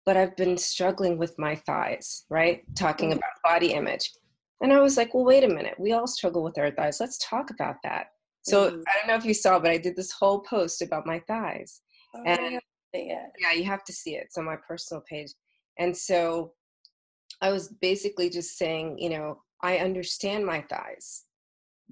but 0.06 0.16
i've 0.16 0.36
been 0.36 0.56
struggling 0.56 1.18
with 1.18 1.38
my 1.38 1.54
thighs 1.54 2.24
right? 2.30 2.62
Talking 2.76 3.10
mm-hmm. 3.10 3.18
about 3.18 3.42
body 3.44 3.72
image. 3.72 4.10
And 4.60 4.72
i 4.72 4.80
was 4.80 4.96
like 4.96 5.14
well 5.14 5.24
wait 5.24 5.44
a 5.44 5.48
minute. 5.48 5.74
We 5.78 5.92
all 5.92 6.06
struggle 6.06 6.42
with 6.42 6.58
our 6.58 6.70
thighs. 6.70 7.00
Let's 7.00 7.18
talk 7.18 7.50
about 7.50 7.76
that. 7.84 8.06
So 8.42 8.70
mm-hmm. 8.70 8.80
i 8.88 8.92
don't 8.98 9.08
know 9.08 9.16
if 9.16 9.24
you 9.24 9.34
saw 9.34 9.58
but 9.58 9.70
i 9.70 9.78
did 9.78 9.96
this 9.96 10.12
whole 10.12 10.40
post 10.40 10.82
about 10.82 11.06
my 11.06 11.20
thighs. 11.28 11.82
Oh, 12.14 12.22
and 12.26 12.60
yeah 12.94 13.52
you 13.54 13.64
have 13.64 13.84
to 13.84 13.92
see 13.92 14.16
it. 14.16 14.24
It's 14.24 14.38
on 14.38 14.44
my 14.44 14.56
personal 14.56 15.02
page. 15.08 15.32
And 15.78 15.96
so 15.96 16.52
I 17.40 17.50
was 17.50 17.68
basically 17.80 18.30
just 18.30 18.56
saying, 18.56 18.98
you 18.98 19.10
know, 19.10 19.42
I 19.62 19.78
understand 19.78 20.44
my 20.44 20.62
thighs. 20.62 21.24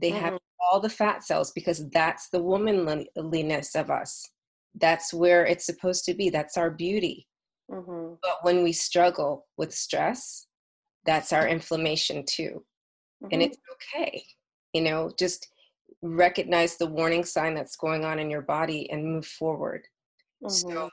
They 0.01 0.11
mm-hmm. 0.11 0.25
have 0.25 0.39
all 0.61 0.81
the 0.81 0.89
fat 0.89 1.25
cells 1.25 1.53
because 1.53 1.89
that's 1.91 2.29
the 2.31 2.43
womanliness 2.43 3.75
of 3.75 3.91
us. 3.91 4.29
That's 4.75 5.13
where 5.13 5.45
it's 5.47 5.67
supposed 5.67 6.05
to 6.05 6.15
be. 6.15 6.31
That's 6.31 6.57
our 6.57 6.71
beauty. 6.71 7.27
Mm-hmm. 7.71 8.15
But 8.23 8.39
when 8.43 8.63
we 8.63 8.73
struggle 8.73 9.47
with 9.57 9.75
stress, 9.75 10.47
that's 11.07 11.33
our 11.33 11.47
inflammation 11.47 12.25
too. 12.29 12.65
Mm-hmm. 13.23 13.29
And 13.33 13.43
it's 13.43 13.59
okay. 13.73 14.23
You 14.73 14.83
know, 14.83 15.11
just 15.19 15.49
recognize 16.03 16.77
the 16.77 16.87
warning 16.87 17.25
sign 17.25 17.55
that's 17.55 17.77
going 17.77 18.05
on 18.05 18.19
in 18.19 18.31
your 18.31 18.43
body 18.43 18.91
and 18.91 19.05
move 19.05 19.27
forward. 19.27 19.83
So 20.49 20.69
mm-hmm 20.69 20.87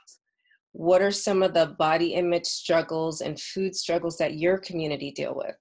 what 0.72 1.02
are 1.02 1.10
some 1.10 1.42
of 1.42 1.54
the 1.54 1.74
body 1.78 2.14
image 2.14 2.46
struggles 2.46 3.20
and 3.20 3.40
food 3.40 3.74
struggles 3.74 4.16
that 4.18 4.34
your 4.34 4.58
community 4.58 5.10
deal 5.10 5.34
with? 5.34 5.56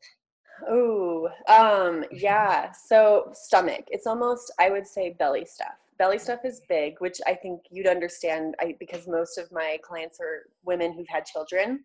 Oh, 0.70 1.17
um, 1.48 2.06
yeah. 2.12 2.72
So 2.72 3.30
stomach. 3.34 3.86
It's 3.88 4.08
almost 4.08 4.52
I 4.60 4.70
would 4.70 4.88
say 4.88 5.16
belly 5.18 5.46
stuff. 5.46 5.76
Belly 5.98 6.20
stuff 6.20 6.42
is 6.46 6.62
big, 6.70 6.96
which 7.00 7.20
I 7.26 7.34
think 7.34 7.62
you'd 7.72 7.88
understand 7.88 8.56
I, 8.60 8.76
because 8.80 9.08
most 9.08 9.38
of 9.38 9.52
my 9.52 9.78
clients 9.84 10.20
are 10.20 10.44
women 10.64 10.94
who've 10.94 11.08
had 11.08 11.26
children, 11.26 11.84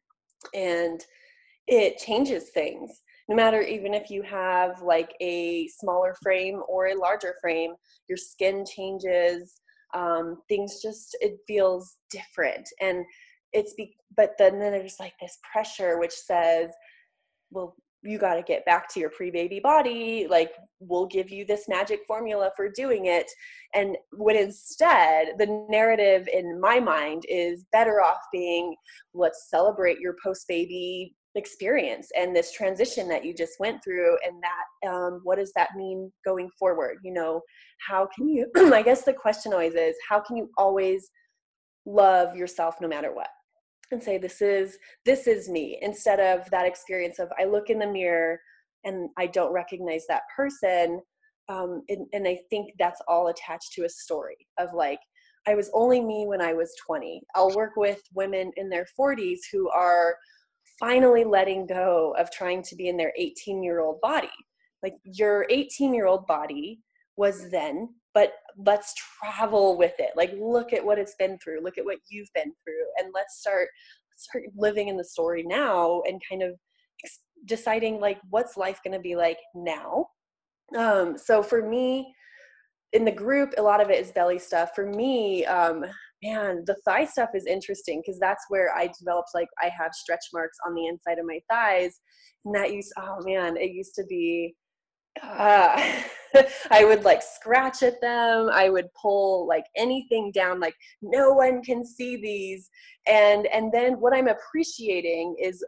and 0.54 1.00
it 1.66 1.98
changes 1.98 2.50
things. 2.50 3.00
No 3.28 3.36
matter 3.36 3.62
even 3.62 3.94
if 3.94 4.10
you 4.10 4.22
have 4.22 4.82
like 4.82 5.14
a 5.20 5.68
smaller 5.68 6.14
frame 6.22 6.62
or 6.68 6.88
a 6.88 6.98
larger 6.98 7.34
frame, 7.40 7.74
your 8.08 8.18
skin 8.18 8.64
changes 8.66 9.60
um, 9.94 10.38
things 10.48 10.80
just 10.82 11.16
it 11.20 11.38
feels 11.46 11.96
different 12.10 12.68
and 12.80 13.04
it's 13.52 13.74
be 13.74 13.94
but 14.16 14.32
then, 14.38 14.58
then 14.58 14.72
there's 14.72 15.00
like 15.00 15.14
this 15.20 15.38
pressure 15.50 15.98
which 15.98 16.12
says 16.12 16.70
well 17.50 17.74
you 18.02 18.18
got 18.18 18.34
to 18.34 18.42
get 18.42 18.64
back 18.64 18.92
to 18.92 19.00
your 19.00 19.10
pre-baby 19.10 19.60
body 19.60 20.26
like 20.28 20.52
we'll 20.80 21.06
give 21.06 21.30
you 21.30 21.44
this 21.44 21.68
magic 21.68 22.00
formula 22.06 22.50
for 22.56 22.68
doing 22.68 23.06
it. 23.06 23.30
And 23.74 23.96
when 24.12 24.36
instead 24.36 25.34
the 25.38 25.66
narrative 25.68 26.28
in 26.32 26.60
my 26.60 26.80
mind 26.80 27.24
is 27.28 27.64
better 27.72 28.00
off 28.00 28.18
being 28.32 28.74
let's 29.14 29.48
celebrate 29.48 30.00
your 30.00 30.16
post-baby 30.24 31.14
experience 31.34 32.10
and 32.14 32.36
this 32.36 32.52
transition 32.52 33.08
that 33.08 33.24
you 33.24 33.32
just 33.34 33.58
went 33.58 33.82
through 33.82 34.18
and 34.26 34.42
that 34.42 34.88
um, 34.90 35.20
what 35.22 35.38
does 35.38 35.52
that 35.54 35.70
mean 35.76 36.12
going 36.24 36.50
forward? 36.58 36.98
You 37.02 37.12
know 37.14 37.40
how 37.86 38.08
can 38.14 38.28
you 38.28 38.46
i 38.72 38.82
guess 38.82 39.02
the 39.02 39.12
question 39.12 39.52
always 39.52 39.74
is 39.74 39.94
how 40.08 40.20
can 40.20 40.36
you 40.36 40.48
always 40.56 41.10
love 41.84 42.36
yourself 42.36 42.76
no 42.80 42.88
matter 42.88 43.14
what 43.14 43.28
and 43.92 44.02
say 44.02 44.18
this 44.18 44.42
is 44.42 44.78
this 45.04 45.26
is 45.26 45.48
me 45.48 45.78
instead 45.82 46.20
of 46.20 46.48
that 46.50 46.66
experience 46.66 47.18
of 47.18 47.28
i 47.38 47.44
look 47.44 47.70
in 47.70 47.78
the 47.78 47.86
mirror 47.86 48.40
and 48.84 49.10
i 49.18 49.26
don't 49.26 49.52
recognize 49.52 50.04
that 50.08 50.22
person 50.34 51.00
um, 51.48 51.82
and, 51.88 52.06
and 52.12 52.26
i 52.26 52.38
think 52.50 52.70
that's 52.78 53.00
all 53.08 53.28
attached 53.28 53.72
to 53.72 53.84
a 53.84 53.88
story 53.88 54.46
of 54.58 54.72
like 54.74 55.00
i 55.46 55.54
was 55.54 55.70
only 55.74 56.00
me 56.00 56.24
when 56.26 56.40
i 56.40 56.52
was 56.52 56.74
20 56.86 57.22
i'll 57.34 57.54
work 57.54 57.72
with 57.76 58.00
women 58.14 58.50
in 58.56 58.68
their 58.68 58.86
40s 58.98 59.40
who 59.52 59.68
are 59.70 60.16
finally 60.82 61.22
letting 61.22 61.64
go 61.64 62.14
of 62.18 62.28
trying 62.32 62.60
to 62.60 62.74
be 62.74 62.88
in 62.88 62.96
their 62.96 63.12
18 63.16 63.62
year 63.62 63.80
old 63.80 64.00
body. 64.00 64.28
Like 64.82 64.94
your 65.04 65.46
18 65.48 65.94
year 65.94 66.06
old 66.06 66.26
body 66.26 66.80
was 67.16 67.50
then, 67.50 67.88
but 68.14 68.32
let's 68.56 68.94
travel 69.20 69.76
with 69.76 69.94
it. 69.98 70.10
Like 70.16 70.32
look 70.38 70.72
at 70.72 70.84
what 70.84 70.98
it's 70.98 71.14
been 71.18 71.38
through, 71.38 71.62
look 71.62 71.78
at 71.78 71.84
what 71.84 71.98
you've 72.08 72.30
been 72.34 72.52
through, 72.64 72.86
and 72.98 73.12
let's 73.14 73.40
start 73.40 73.68
start 74.16 74.44
living 74.56 74.88
in 74.88 74.96
the 74.96 75.04
story 75.04 75.42
now 75.42 76.02
and 76.06 76.20
kind 76.28 76.42
of 76.42 76.52
deciding 77.46 78.00
like 78.00 78.18
what's 78.30 78.56
life 78.56 78.80
going 78.84 78.96
to 78.96 79.02
be 79.02 79.16
like 79.16 79.38
now. 79.54 80.06
Um, 80.76 81.18
so 81.18 81.42
for 81.42 81.68
me, 81.68 82.14
in 82.92 83.04
the 83.04 83.12
group, 83.12 83.54
a 83.56 83.62
lot 83.62 83.80
of 83.80 83.90
it 83.90 83.98
is 84.00 84.12
belly 84.12 84.38
stuff. 84.38 84.70
For 84.74 84.86
me, 84.86 85.44
um, 85.46 85.84
man, 86.22 86.62
the 86.66 86.76
thigh 86.84 87.06
stuff 87.06 87.30
is 87.34 87.46
interesting 87.46 88.00
because 88.00 88.20
that's 88.20 88.44
where 88.48 88.74
I 88.76 88.90
developed 88.98 89.30
like 89.34 89.48
I 89.62 89.70
have 89.76 89.92
stretch 89.94 90.24
marks 90.32 90.58
on 90.66 90.74
the 90.74 90.86
inside 90.86 91.18
of 91.18 91.26
my 91.26 91.40
thighs. 91.50 92.00
And 92.44 92.54
that 92.54 92.72
used, 92.72 92.92
oh 92.98 93.18
man, 93.24 93.56
it 93.56 93.72
used 93.72 93.94
to 93.96 94.04
be, 94.08 94.54
uh, 95.22 96.02
I 96.70 96.84
would 96.84 97.04
like 97.04 97.22
scratch 97.22 97.82
at 97.82 98.00
them. 98.00 98.48
I 98.52 98.70
would 98.70 98.88
pull 99.00 99.46
like 99.46 99.64
anything 99.76 100.30
down, 100.32 100.60
like 100.60 100.74
no 101.02 101.32
one 101.32 101.62
can 101.62 101.84
see 101.84 102.16
these. 102.16 102.70
And 103.06 103.46
and 103.48 103.72
then 103.72 104.00
what 104.00 104.14
I'm 104.14 104.28
appreciating 104.28 105.36
is 105.42 105.64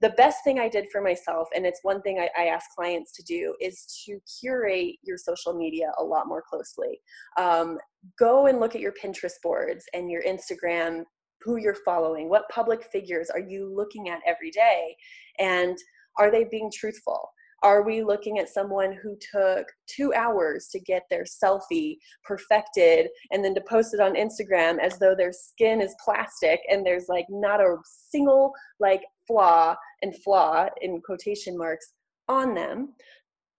the 0.00 0.10
best 0.10 0.44
thing 0.44 0.58
I 0.58 0.68
did 0.68 0.86
for 0.92 1.00
myself, 1.00 1.48
and 1.54 1.64
it's 1.64 1.80
one 1.82 2.02
thing 2.02 2.18
I, 2.18 2.28
I, 2.38 2.46
ask 2.48 2.66
clients 2.76 3.12
to 3.12 3.22
do, 3.22 3.54
is 3.62 4.02
to 4.04 4.20
curate 4.40 4.96
your 5.02 5.16
social 5.16 5.54
media 5.54 5.90
a 5.98 6.04
lot 6.04 6.28
more 6.28 6.42
closely. 6.46 7.00
Um, 7.38 7.78
go 8.18 8.46
and 8.46 8.60
look 8.60 8.74
at 8.74 8.82
your 8.82 8.92
Pinterest 8.92 9.40
boards 9.42 9.86
and 9.94 10.10
your 10.10 10.22
Instagram, 10.22 11.04
who 11.40 11.56
you're 11.56 11.78
following, 11.82 12.28
what 12.28 12.48
public 12.50 12.84
figures 12.92 13.30
are 13.30 13.40
you 13.40 13.72
looking 13.74 14.10
at 14.10 14.20
every 14.26 14.50
day, 14.50 14.94
and 15.38 15.78
are 16.18 16.30
they 16.30 16.44
being 16.44 16.70
truthful? 16.74 17.30
Are 17.62 17.82
we 17.82 18.02
looking 18.02 18.38
at 18.38 18.48
someone 18.48 18.92
who 19.02 19.16
took 19.32 19.66
two 19.86 20.12
hours 20.14 20.68
to 20.72 20.80
get 20.80 21.04
their 21.08 21.24
selfie 21.24 21.96
perfected 22.22 23.08
and 23.32 23.44
then 23.44 23.54
to 23.54 23.62
post 23.62 23.94
it 23.94 24.00
on 24.00 24.14
Instagram 24.14 24.78
as 24.78 24.98
though 24.98 25.14
their 25.14 25.32
skin 25.32 25.80
is 25.80 25.94
plastic 26.04 26.60
and 26.70 26.84
there's 26.84 27.08
like 27.08 27.26
not 27.30 27.60
a 27.60 27.76
single 28.10 28.52
like 28.78 29.02
flaw 29.26 29.74
and 30.02 30.14
flaw 30.22 30.66
in 30.82 31.00
quotation 31.00 31.56
marks 31.56 31.92
on 32.28 32.54
them? 32.54 32.94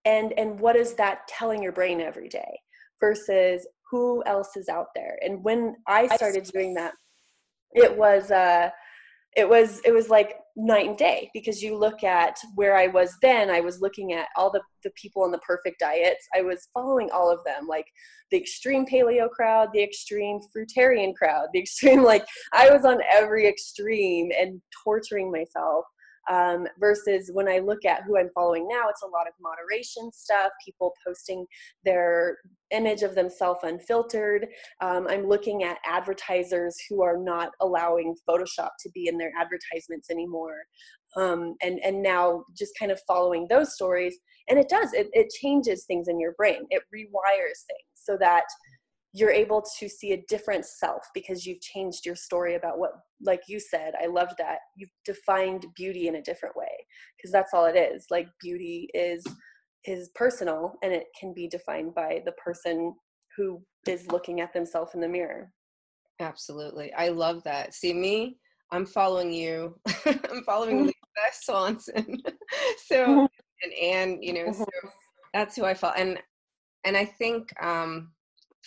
And 0.06 0.34
and 0.38 0.60
what 0.60 0.76
is 0.76 0.94
that 0.96 1.28
telling 1.28 1.62
your 1.64 1.72
brain 1.72 2.00
every 2.00 2.30
day 2.30 2.60
versus 3.00 3.68
who 3.90 4.24
else 4.26 4.56
is 4.56 4.70
out 4.70 4.88
there? 4.96 5.18
And 5.24 5.44
when 5.44 5.76
I 5.88 6.08
started 6.16 6.44
doing 6.46 6.74
that, 6.76 6.94
it 7.72 7.98
was 7.98 8.32
uh 8.32 8.70
it 9.38 9.48
was 9.48 9.80
it 9.86 9.94
was 9.94 10.10
like 10.10 10.40
night 10.56 10.88
and 10.88 10.98
day 10.98 11.30
because 11.32 11.62
you 11.62 11.78
look 11.78 12.04
at 12.04 12.36
where 12.56 12.76
I 12.76 12.88
was 12.88 13.16
then. 13.22 13.52
I 13.52 13.62
was 13.62 13.80
looking 13.80 14.14
at 14.14 14.28
all 14.36 14.52
the 14.52 14.62
the 14.84 14.90
people 15.00 15.24
on 15.24 15.32
the 15.32 15.38
perfect 15.40 15.80
diets. 15.80 16.28
I 16.36 16.42
was 16.42 16.68
following 16.74 17.10
all 17.14 17.32
of 17.32 17.44
them 17.46 17.68
like 17.68 17.86
the 18.32 18.38
extreme 18.38 18.86
paleo 18.86 19.30
crowd 19.30 19.70
the 19.74 19.84
extreme 19.84 20.40
fruitarian 20.56 21.16
crowd 21.16 21.48
the 21.54 21.60
extreme 21.66 22.04
like 22.04 22.26
I 22.52 22.70
was 22.72 22.84
on 22.84 23.00
every 23.10 23.48
extreme 23.48 24.32
and 24.38 24.60
torturing 24.84 25.32
myself 25.32 25.86
um, 26.30 26.68
versus 26.80 27.30
when 27.34 27.48
I 27.48 27.60
look 27.60 27.86
at 27.86 28.04
who 28.04 28.18
I'm 28.18 28.30
following 28.34 28.68
now, 28.68 28.90
it's 28.90 29.04
a 29.04 29.08
lot 29.08 29.28
of 29.28 29.34
moderation 29.40 30.12
stuff, 30.12 30.52
people 30.64 30.94
posting 31.06 31.46
their 31.86 32.38
image 32.72 33.04
of 33.04 33.16
themselves 33.16 33.62
unfiltered. 33.64 34.48
Um, 34.82 35.08
I'm 35.10 35.28
looking 35.28 35.64
at 35.64 35.78
advertisers 35.86 36.76
who 36.90 37.02
are 37.02 37.18
not 37.18 37.52
allowing 37.62 38.16
Photoshop 38.30 38.72
to 38.82 38.90
be 38.94 39.08
in 39.08 39.18
their 39.18 39.32
advertisements 39.40 40.10
anymore. 40.10 40.58
Um, 41.16 41.56
and, 41.64 41.80
and 41.84 42.04
now 42.04 42.44
just 42.58 42.74
kind 42.78 42.92
of 42.92 43.00
following 43.08 43.48
those 43.50 43.74
stories. 43.74 44.18
And 44.50 44.60
it 44.60 44.70
does, 44.70 44.94
it, 44.94 45.08
it 45.14 45.30
changes 45.42 45.86
things 45.86 46.08
in 46.08 46.20
your 46.20 46.34
brain, 46.34 46.66
it 46.70 46.84
rewires 46.94 47.64
things 47.66 47.88
so 47.94 48.18
that 48.20 48.44
you're 49.18 49.32
able 49.32 49.64
to 49.80 49.90
see 49.90 50.12
a 50.14 50.24
different 50.28 50.64
self 50.64 51.04
because 51.14 51.46
you've 51.46 51.62
changed 51.62 52.06
your 52.06 52.16
story 52.16 52.56
about 52.56 52.78
what 52.78 52.92
like 53.22 53.42
you 53.48 53.60
said 53.60 53.94
i 54.02 54.06
loved 54.06 54.34
that. 54.38 54.60
You've 54.76 54.92
defined 55.06 55.66
beauty 55.76 56.08
in 56.08 56.16
a 56.16 56.22
different 56.22 56.56
way 56.56 56.72
because 57.18 57.32
that's 57.32 57.54
all 57.54 57.66
it 57.66 57.76
is. 57.76 58.06
Like 58.12 58.28
beauty 58.42 58.90
is 58.94 59.26
is 59.86 60.10
personal 60.16 60.74
and 60.84 60.94
it 60.94 61.06
can 61.20 61.34
be 61.34 61.48
defined 61.48 61.96
by 61.96 62.22
the 62.26 62.34
person 62.34 62.94
who 63.36 63.62
is 63.88 64.08
looking 64.08 64.42
at 64.42 64.54
themselves 64.54 64.94
in 64.94 65.02
the 65.02 65.08
mirror. 65.08 65.52
Absolutely. 66.20 66.94
I 66.94 67.10
love 67.10 67.44
that. 67.44 67.74
See 67.74 67.94
me 67.94 68.38
i'm 68.72 68.86
following 68.86 69.32
you. 69.32 69.80
I'm 70.06 70.44
following 70.46 70.78
mm-hmm. 70.78 70.86
lisa 70.88 71.42
swanson. 71.42 72.22
So 72.86 73.06
mm-hmm. 73.06 73.26
and 73.64 73.74
Anne, 73.82 74.22
you 74.22 74.34
know 74.34 74.52
so 74.52 74.64
mm-hmm. 74.64 74.88
that's 75.34 75.56
who 75.56 75.66
i 75.66 75.74
follow 75.74 75.94
and 75.98 76.20
and 76.86 76.96
i 76.96 77.04
think 77.06 77.52
um 77.62 78.12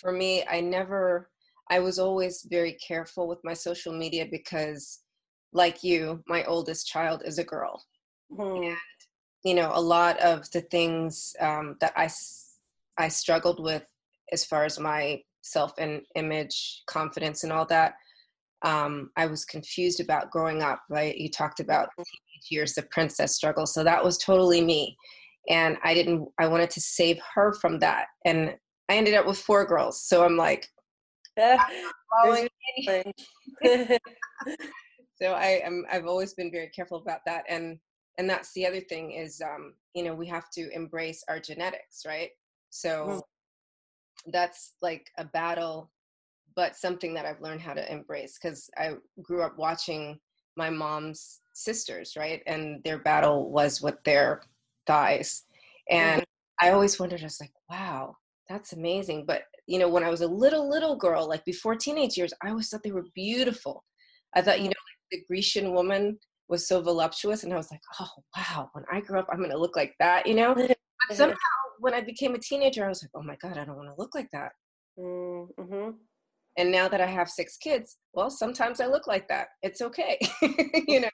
for 0.00 0.12
me, 0.12 0.44
I 0.50 0.60
never, 0.60 1.30
I 1.70 1.78
was 1.78 1.98
always 1.98 2.46
very 2.50 2.72
careful 2.74 3.28
with 3.28 3.38
my 3.44 3.54
social 3.54 3.92
media 3.92 4.26
because, 4.30 5.00
like 5.52 5.84
you, 5.84 6.22
my 6.26 6.44
oldest 6.44 6.86
child 6.86 7.22
is 7.24 7.38
a 7.38 7.44
girl. 7.44 7.84
Mm. 8.32 8.68
And, 8.68 8.76
you 9.44 9.54
know, 9.54 9.70
a 9.74 9.80
lot 9.80 10.18
of 10.20 10.50
the 10.52 10.62
things 10.62 11.34
um, 11.40 11.76
that 11.80 11.92
I, 11.96 12.08
I 12.98 13.08
struggled 13.08 13.62
with 13.62 13.84
as 14.32 14.44
far 14.44 14.64
as 14.64 14.78
my 14.78 15.22
self 15.42 15.72
and 15.78 16.02
image, 16.14 16.82
confidence, 16.86 17.44
and 17.44 17.52
all 17.52 17.66
that, 17.66 17.94
um, 18.62 19.10
I 19.16 19.26
was 19.26 19.44
confused 19.44 20.00
about 20.00 20.30
growing 20.30 20.62
up, 20.62 20.82
right? 20.88 21.16
You 21.16 21.30
talked 21.30 21.60
about 21.60 21.88
mm-hmm. 21.88 22.02
years, 22.50 22.74
the 22.74 22.82
princess 22.82 23.34
struggle. 23.34 23.66
So 23.66 23.82
that 23.84 24.04
was 24.04 24.18
totally 24.18 24.62
me. 24.62 24.96
And 25.48 25.78
I 25.82 25.94
didn't, 25.94 26.28
I 26.38 26.46
wanted 26.46 26.70
to 26.70 26.80
save 26.80 27.18
her 27.34 27.54
from 27.54 27.78
that. 27.78 28.06
And 28.24 28.54
I 28.90 28.96
ended 28.96 29.14
up 29.14 29.24
with 29.24 29.38
four 29.38 29.64
girls. 29.64 30.02
So 30.02 30.24
I'm 30.24 30.36
like, 30.36 30.66
so 31.38 31.56
I 35.32 35.62
am 35.64 35.84
I've 35.90 36.06
always 36.06 36.34
been 36.34 36.50
very 36.50 36.68
careful 36.70 36.98
about 36.98 37.20
that. 37.26 37.44
And 37.48 37.78
and 38.18 38.28
that's 38.28 38.52
the 38.52 38.66
other 38.66 38.80
thing 38.80 39.12
is 39.12 39.40
um, 39.40 39.74
you 39.94 40.02
know, 40.02 40.12
we 40.12 40.26
have 40.26 40.50
to 40.54 40.68
embrace 40.74 41.22
our 41.28 41.38
genetics, 41.38 42.04
right? 42.04 42.30
So 42.70 43.06
mm. 43.06 43.22
that's 44.32 44.74
like 44.82 45.08
a 45.18 45.24
battle, 45.24 45.92
but 46.56 46.74
something 46.74 47.14
that 47.14 47.26
I've 47.26 47.40
learned 47.40 47.60
how 47.60 47.74
to 47.74 47.92
embrace 47.92 48.38
because 48.42 48.68
I 48.76 48.94
grew 49.22 49.42
up 49.42 49.56
watching 49.56 50.18
my 50.56 50.68
mom's 50.68 51.42
sisters, 51.54 52.14
right? 52.16 52.42
And 52.48 52.82
their 52.82 52.98
battle 52.98 53.52
was 53.52 53.80
with 53.80 54.02
their 54.04 54.42
thighs. 54.88 55.44
And 55.88 56.22
mm-hmm. 56.22 56.68
I 56.68 56.72
always 56.72 56.98
wondered, 56.98 57.20
I 57.20 57.24
was 57.24 57.40
like, 57.40 57.52
wow, 57.70 58.16
that's 58.50 58.72
amazing. 58.72 59.24
But 59.26 59.44
you 59.66 59.78
know, 59.78 59.88
when 59.88 60.04
I 60.04 60.10
was 60.10 60.20
a 60.20 60.26
little 60.26 60.68
little 60.68 60.96
girl, 60.96 61.26
like 61.26 61.44
before 61.44 61.76
teenage 61.76 62.18
years, 62.18 62.34
I 62.42 62.50
always 62.50 62.68
thought 62.68 62.82
they 62.82 62.90
were 62.90 63.06
beautiful. 63.14 63.84
I 64.34 64.42
thought, 64.42 64.58
you 64.58 64.66
know, 64.66 64.68
like 64.68 65.10
the 65.12 65.24
Grecian 65.26 65.72
woman 65.72 66.18
was 66.48 66.66
so 66.66 66.82
voluptuous, 66.82 67.44
and 67.44 67.52
I 67.52 67.56
was 67.56 67.70
like, 67.70 67.80
oh 68.00 68.10
wow, 68.36 68.68
when 68.72 68.84
I 68.92 69.00
grow 69.00 69.20
up, 69.20 69.28
I'm 69.32 69.40
gonna 69.40 69.56
look 69.56 69.76
like 69.76 69.94
that, 70.00 70.26
you 70.26 70.34
know. 70.34 70.54
But 71.08 71.16
somehow, 71.16 71.36
when 71.78 71.94
I 71.94 72.02
became 72.02 72.34
a 72.34 72.38
teenager, 72.38 72.84
I 72.84 72.88
was 72.88 73.02
like, 73.02 73.10
oh 73.14 73.22
my 73.22 73.34
god, 73.40 73.56
I 73.56 73.64
don't 73.64 73.76
want 73.76 73.88
to 73.88 73.94
look 73.96 74.14
like 74.14 74.28
that. 74.32 74.52
Mm-hmm. 74.98 75.92
And 76.58 76.70
now 76.70 76.88
that 76.88 77.00
I 77.00 77.06
have 77.06 77.30
six 77.30 77.56
kids, 77.56 77.96
well, 78.12 78.30
sometimes 78.30 78.80
I 78.80 78.86
look 78.86 79.06
like 79.06 79.26
that. 79.28 79.48
It's 79.62 79.80
okay, 79.80 80.18
you 80.86 81.00
know. 81.00 81.08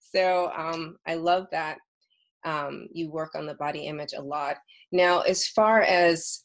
So 0.00 0.50
um, 0.58 0.96
I 1.06 1.14
love 1.14 1.46
that 1.52 1.78
um, 2.44 2.88
you 2.92 3.10
work 3.10 3.36
on 3.36 3.46
the 3.46 3.54
body 3.54 3.86
image 3.86 4.14
a 4.16 4.20
lot. 4.20 4.56
Now, 4.90 5.20
as 5.20 5.46
far 5.46 5.82
as 5.82 6.42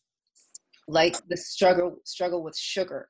like 0.88 1.15
the 1.30 1.38
struggle 1.38 1.98
struggle 2.04 2.44
with 2.44 2.58
sugar. 2.58 3.10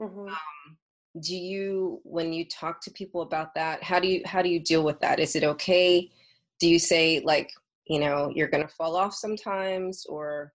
Mm-hmm. 0.00 0.28
um, 0.28 0.76
do 1.20 1.36
you 1.36 2.00
when 2.04 2.32
you 2.32 2.44
talk 2.46 2.80
to 2.80 2.90
people 2.92 3.20
about 3.22 3.52
that 3.54 3.82
how 3.82 3.98
do 3.98 4.08
you 4.08 4.22
how 4.24 4.42
do 4.42 4.48
you 4.48 4.60
deal 4.60 4.82
with 4.82 5.00
that? 5.00 5.20
Is 5.20 5.36
it 5.36 5.44
okay? 5.44 6.10
Do 6.60 6.68
you 6.68 6.78
say 6.78 7.20
like 7.24 7.50
you 7.86 7.98
know 7.98 8.32
you're 8.34 8.48
gonna 8.48 8.68
fall 8.68 8.96
off 8.96 9.14
sometimes 9.14 10.06
or 10.06 10.52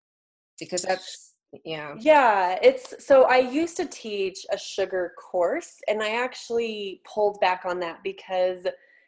because 0.60 0.84
that's 0.84 1.34
yeah. 1.64 1.96
Yeah 2.00 2.58
it's 2.62 3.06
so 3.06 3.24
i 3.24 3.38
used 3.38 3.78
to 3.78 3.86
teach 3.86 4.46
a 4.51 4.58
sugar 4.58 5.14
course 5.18 5.80
and 5.88 6.01
i 6.01 6.22
actually 6.22 7.01
pulled 7.06 7.40
back 7.40 7.64
on 7.66 7.80
that 7.80 8.00
because 8.04 8.66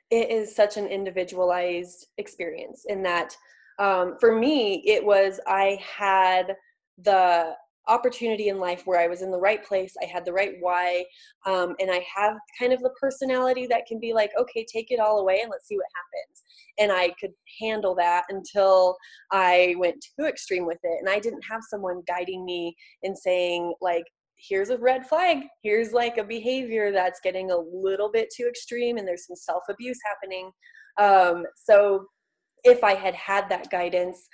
it 0.10 0.30
is 0.32 0.56
such 0.56 0.78
an 0.78 0.88
individualized 0.88 2.08
experience 2.18 2.86
in 2.88 3.04
that 3.04 3.36
um, 3.80 4.16
for 4.20 4.38
me 4.38 4.82
it 4.86 5.04
was 5.04 5.40
i 5.48 5.80
had 5.82 6.56
the 6.98 7.56
opportunity 7.88 8.50
in 8.50 8.60
life 8.60 8.82
where 8.86 9.00
I 9.00 9.08
was 9.08 9.22
in 9.22 9.32
the 9.32 9.40
right 9.40 9.64
place, 9.64 9.96
I 10.02 10.06
had 10.06 10.26
the 10.26 10.34
right 10.34 10.56
why, 10.60 11.06
um, 11.46 11.76
and 11.80 11.90
I 11.90 12.06
have 12.16 12.36
kind 12.60 12.74
of 12.74 12.82
the 12.82 12.94
personality 13.00 13.66
that 13.68 13.86
can 13.88 14.00
be 14.00 14.14
like, 14.14 14.32
okay, 14.38 14.66
take 14.72 14.92
it 14.92 15.00
all 15.00 15.20
away 15.20 15.40
and 15.42 15.50
let's 15.50 15.68
see 15.68 15.78
what 15.78 15.86
happens. 15.96 16.44
And 16.80 16.92
I 16.92 17.14
could 17.20 17.32
handle 17.62 17.96
that 17.96 18.24
until 18.30 18.98
I 19.32 19.76
went 19.78 20.06
too 20.20 20.26
extreme 20.26 20.66
with 20.66 20.80
it. 20.84 20.98
And 21.00 21.10
I 21.10 21.20
didn't 21.20 21.44
have 21.50 21.62
someone 21.70 22.04
guiding 22.08 22.46
me 22.46 22.76
and 23.04 23.18
saying, 23.18 23.74
like, 23.82 24.06
here's 24.38 24.70
a 24.70 24.78
red 24.78 25.08
flag. 25.08 25.44
Here's 25.64 25.94
like 25.94 26.18
a 26.18 26.24
behavior 26.24 26.92
that's 26.92 27.20
getting 27.24 27.52
a 27.52 27.58
little 27.58 28.12
bit 28.12 28.30
too 28.36 28.48
extreme 28.48 28.98
and 28.98 29.08
there's 29.08 29.26
some 29.26 29.36
self 29.36 29.64
abuse 29.70 29.98
happening. 30.06 30.52
Um, 31.00 31.46
so 31.56 32.06
if 32.68 32.84
I 32.84 32.94
had 32.94 33.16
had 33.16 33.50
that 33.50 33.70
guidance 33.70 34.28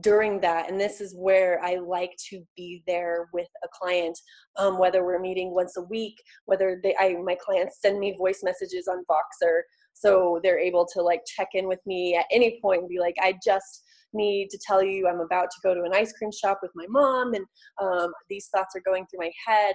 during 0.00 0.40
that. 0.40 0.70
And 0.70 0.80
this 0.80 1.00
is 1.00 1.14
where 1.16 1.60
I 1.64 1.76
like 1.76 2.12
to 2.30 2.42
be 2.56 2.82
there 2.86 3.28
with 3.32 3.48
a 3.64 3.68
client, 3.72 4.16
um, 4.56 4.78
whether 4.78 5.04
we're 5.04 5.20
meeting 5.20 5.52
once 5.52 5.76
a 5.76 5.82
week, 5.82 6.16
whether 6.44 6.80
they, 6.82 6.94
I, 6.98 7.16
my 7.24 7.36
clients 7.44 7.80
send 7.80 7.98
me 7.98 8.16
voice 8.16 8.40
messages 8.42 8.86
on 8.88 9.04
Voxer. 9.10 9.62
So 9.92 10.40
they're 10.42 10.58
able 10.58 10.86
to 10.94 11.02
like 11.02 11.20
check 11.26 11.48
in 11.54 11.66
with 11.66 11.80
me 11.84 12.16
at 12.16 12.26
any 12.30 12.60
point 12.62 12.80
and 12.80 12.88
be 12.88 13.00
like, 13.00 13.16
I 13.20 13.34
just 13.44 13.82
need 14.12 14.48
to 14.50 14.58
tell 14.66 14.82
you 14.82 15.08
I'm 15.08 15.20
about 15.20 15.50
to 15.50 15.60
go 15.62 15.74
to 15.74 15.82
an 15.82 15.92
ice 15.94 16.12
cream 16.12 16.30
shop 16.32 16.60
with 16.62 16.72
my 16.74 16.86
mom, 16.88 17.34
and 17.34 17.44
um, 17.80 18.12
these 18.28 18.48
thoughts 18.54 18.74
are 18.76 18.82
going 18.84 19.06
through 19.06 19.20
my 19.20 19.32
head. 19.46 19.74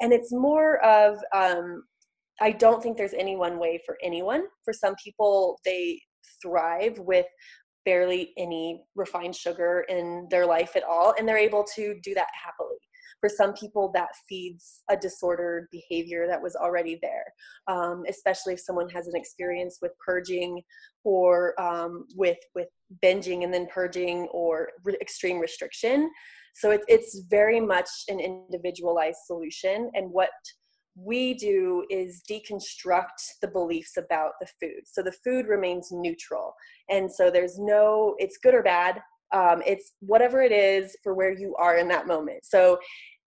And 0.00 0.12
it's 0.12 0.32
more 0.32 0.84
of, 0.84 1.18
um, 1.34 1.84
I 2.40 2.50
don't 2.52 2.82
think 2.82 2.96
there's 2.96 3.14
any 3.14 3.36
one 3.36 3.58
way 3.58 3.80
for 3.86 3.96
anyone. 4.02 4.44
For 4.64 4.72
some 4.72 4.94
people, 5.02 5.58
they 5.64 6.00
thrive 6.44 6.96
with 6.98 7.26
barely 7.84 8.32
any 8.38 8.82
refined 8.94 9.36
sugar 9.36 9.84
in 9.88 10.26
their 10.30 10.46
life 10.46 10.72
at 10.74 10.84
all, 10.92 11.14
and 11.16 11.26
they're 11.26 11.46
able 11.50 11.64
to 11.76 11.84
do 12.02 12.12
that 12.14 12.28
happily. 12.44 12.78
For 13.20 13.28
some 13.28 13.52
people, 13.54 13.90
that 13.94 14.10
feeds 14.28 14.82
a 14.90 14.96
disordered 14.96 15.68
behavior 15.70 16.26
that 16.26 16.42
was 16.42 16.56
already 16.56 16.98
there, 17.00 17.24
um, 17.74 18.04
especially 18.14 18.52
if 18.54 18.60
someone 18.60 18.88
has 18.90 19.06
an 19.06 19.16
experience 19.16 19.78
with 19.82 19.92
purging 20.08 20.50
or 21.04 21.58
um, 21.60 21.92
with 22.22 22.38
with 22.54 22.68
binging 23.02 23.44
and 23.44 23.52
then 23.54 23.66
purging 23.78 24.28
or 24.40 24.68
re- 24.84 24.98
extreme 25.00 25.38
restriction. 25.38 26.10
So 26.54 26.70
it, 26.70 26.82
it's 26.86 27.12
very 27.30 27.60
much 27.60 27.88
an 28.08 28.20
individualized 28.20 29.22
solution, 29.26 29.90
and 29.94 30.10
what 30.10 30.30
we 30.96 31.34
do 31.34 31.84
is 31.90 32.22
deconstruct 32.30 33.38
the 33.42 33.48
beliefs 33.48 33.96
about 33.96 34.32
the 34.40 34.46
food. 34.60 34.82
So 34.86 35.02
the 35.02 35.12
food 35.24 35.46
remains 35.46 35.88
neutral. 35.90 36.54
And 36.88 37.10
so 37.10 37.30
there's 37.30 37.58
no, 37.58 38.14
it's 38.18 38.38
good 38.38 38.54
or 38.54 38.62
bad. 38.62 39.00
Um, 39.32 39.62
it's 39.66 39.92
whatever 40.00 40.42
it 40.42 40.52
is 40.52 40.96
for 41.02 41.14
where 41.14 41.32
you 41.32 41.56
are 41.56 41.76
in 41.76 41.88
that 41.88 42.06
moment. 42.06 42.44
So 42.44 42.78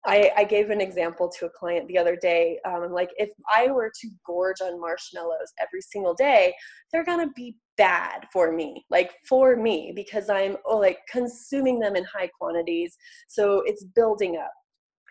I, 0.06 0.30
I 0.36 0.44
gave 0.44 0.68
an 0.68 0.82
example 0.82 1.30
to 1.38 1.46
a 1.46 1.50
client 1.50 1.88
the 1.88 1.96
other 1.96 2.16
day. 2.16 2.58
Um, 2.66 2.82
I'm 2.82 2.92
like, 2.92 3.08
if 3.16 3.30
I 3.54 3.70
were 3.70 3.90
to 4.02 4.10
gorge 4.26 4.60
on 4.60 4.78
marshmallows 4.78 5.52
every 5.58 5.80
single 5.80 6.12
day, 6.12 6.54
they're 6.92 7.04
gonna 7.06 7.30
be 7.34 7.56
bad 7.78 8.26
for 8.32 8.52
me, 8.52 8.84
like 8.90 9.12
for 9.26 9.56
me, 9.56 9.92
because 9.96 10.28
I'm 10.28 10.58
oh, 10.66 10.76
like 10.76 10.98
consuming 11.10 11.80
them 11.80 11.96
in 11.96 12.04
high 12.04 12.28
quantities. 12.38 12.96
So 13.28 13.62
it's 13.64 13.84
building 13.84 14.36
up 14.36 14.52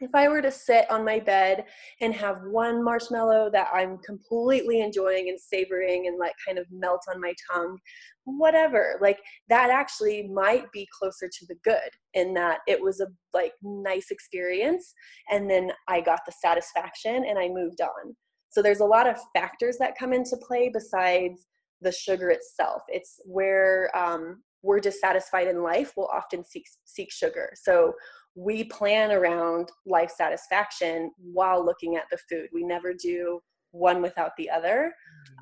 if 0.04 0.14
I 0.14 0.28
were 0.28 0.42
to 0.42 0.52
sit 0.52 0.90
on 0.92 1.06
my 1.06 1.20
bed 1.20 1.66
and 2.02 2.14
have 2.14 2.38
one 2.50 2.84
marshmallow 2.84 3.50
that 3.52 3.70
I'm 3.74 3.98
completely 4.00 4.82
enjoying 4.82 5.30
and 5.30 5.40
savoring 5.40 6.08
and 6.08 6.20
like 6.20 6.34
kind 6.46 6.58
of 6.58 6.66
melt 6.72 7.02
on 7.14 7.22
my 7.22 7.34
tongue, 7.52 7.78
whatever, 8.26 9.00
like 9.02 9.20
that 9.50 9.70
actually 9.70 10.28
might 10.28 10.72
be 10.72 10.88
closer 11.00 11.28
to 11.28 11.46
the 11.48 11.56
good 11.64 11.90
in 12.14 12.34
that 12.34 12.60
it 12.68 12.82
was 12.82 13.00
a 13.00 13.08
like 13.34 13.54
nice 13.62 14.12
experience 14.12 14.94
and 15.30 15.50
then 15.50 15.72
I 15.88 16.02
got 16.02 16.22
the 16.26 16.34
satisfaction 16.34 17.26
and 17.28 17.40
I 17.40 17.50
moved 17.50 17.82
on. 17.82 18.16
So 18.50 18.62
there's 18.62 18.82
a 18.82 18.86
lot 18.86 19.08
of 19.08 19.18
factors 19.36 19.78
that 19.80 19.98
come 19.98 20.14
into 20.14 20.38
play 20.48 20.70
besides 20.72 21.48
the 21.82 21.92
sugar 21.92 22.30
itself. 22.30 22.84
It's 22.88 23.20
where 23.26 23.90
um, 23.98 24.44
we're 24.64 24.80
dissatisfied 24.80 25.48
in 25.48 25.62
life, 25.62 25.94
we'll 25.96 26.08
often 26.08 26.44
seek 26.44 26.66
seek 26.86 27.12
sugar. 27.12 27.52
So 27.56 27.94
we 28.36 28.64
plan 28.64 29.12
around 29.12 29.70
life 29.86 30.12
satisfaction 30.12 31.12
while 31.18 31.64
looking 31.64 31.96
at 31.96 32.06
the 32.12 32.18
food. 32.30 32.48
We 32.54 32.64
never 32.64 32.94
do 32.94 33.40
one 33.72 34.02
without 34.02 34.32
the 34.38 34.50
other. 34.50 34.94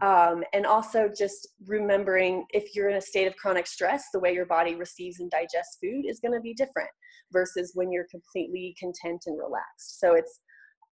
Um, 0.02 0.44
and 0.54 0.66
also 0.66 1.10
just 1.16 1.48
remembering 1.68 2.46
if 2.50 2.76
you're 2.76 2.90
in 2.90 2.98
a 2.98 3.02
state 3.02 3.28
of 3.28 3.36
chronic 3.36 3.68
stress 3.68 4.06
the 4.14 4.20
way 4.20 4.34
your 4.34 4.46
body 4.46 4.76
receives 4.76 5.20
and 5.20 5.30
digests 5.30 5.78
food 5.84 6.06
is 6.08 6.20
going 6.20 6.34
to 6.34 6.40
be 6.40 6.54
different 6.54 6.90
versus 7.32 7.72
when 7.76 7.92
you're 7.92 8.08
completely 8.10 8.76
content 8.80 9.24
and 9.28 9.38
relaxed. 9.38 10.00
So 10.00 10.16
it's 10.16 10.40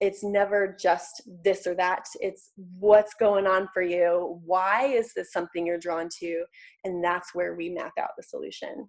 it's 0.01 0.23
never 0.23 0.77
just 0.81 1.23
this 1.43 1.67
or 1.67 1.75
that. 1.75 2.05
It's 2.21 2.53
what's 2.79 3.15
going 3.15 3.49
on 3.49 3.69
for 3.75 3.83
you. 3.83 4.41
Why 4.45 4.85
is 4.85 5.13
this 5.15 5.33
something 5.33 5.67
you're 5.67 5.77
drawn 5.77 6.09
to? 6.21 6.45
And 6.85 7.03
that's 7.03 7.35
where 7.35 7.57
we 7.57 7.69
map 7.71 7.95
out 7.99 8.11
the 8.17 8.23
solution. 8.23 8.89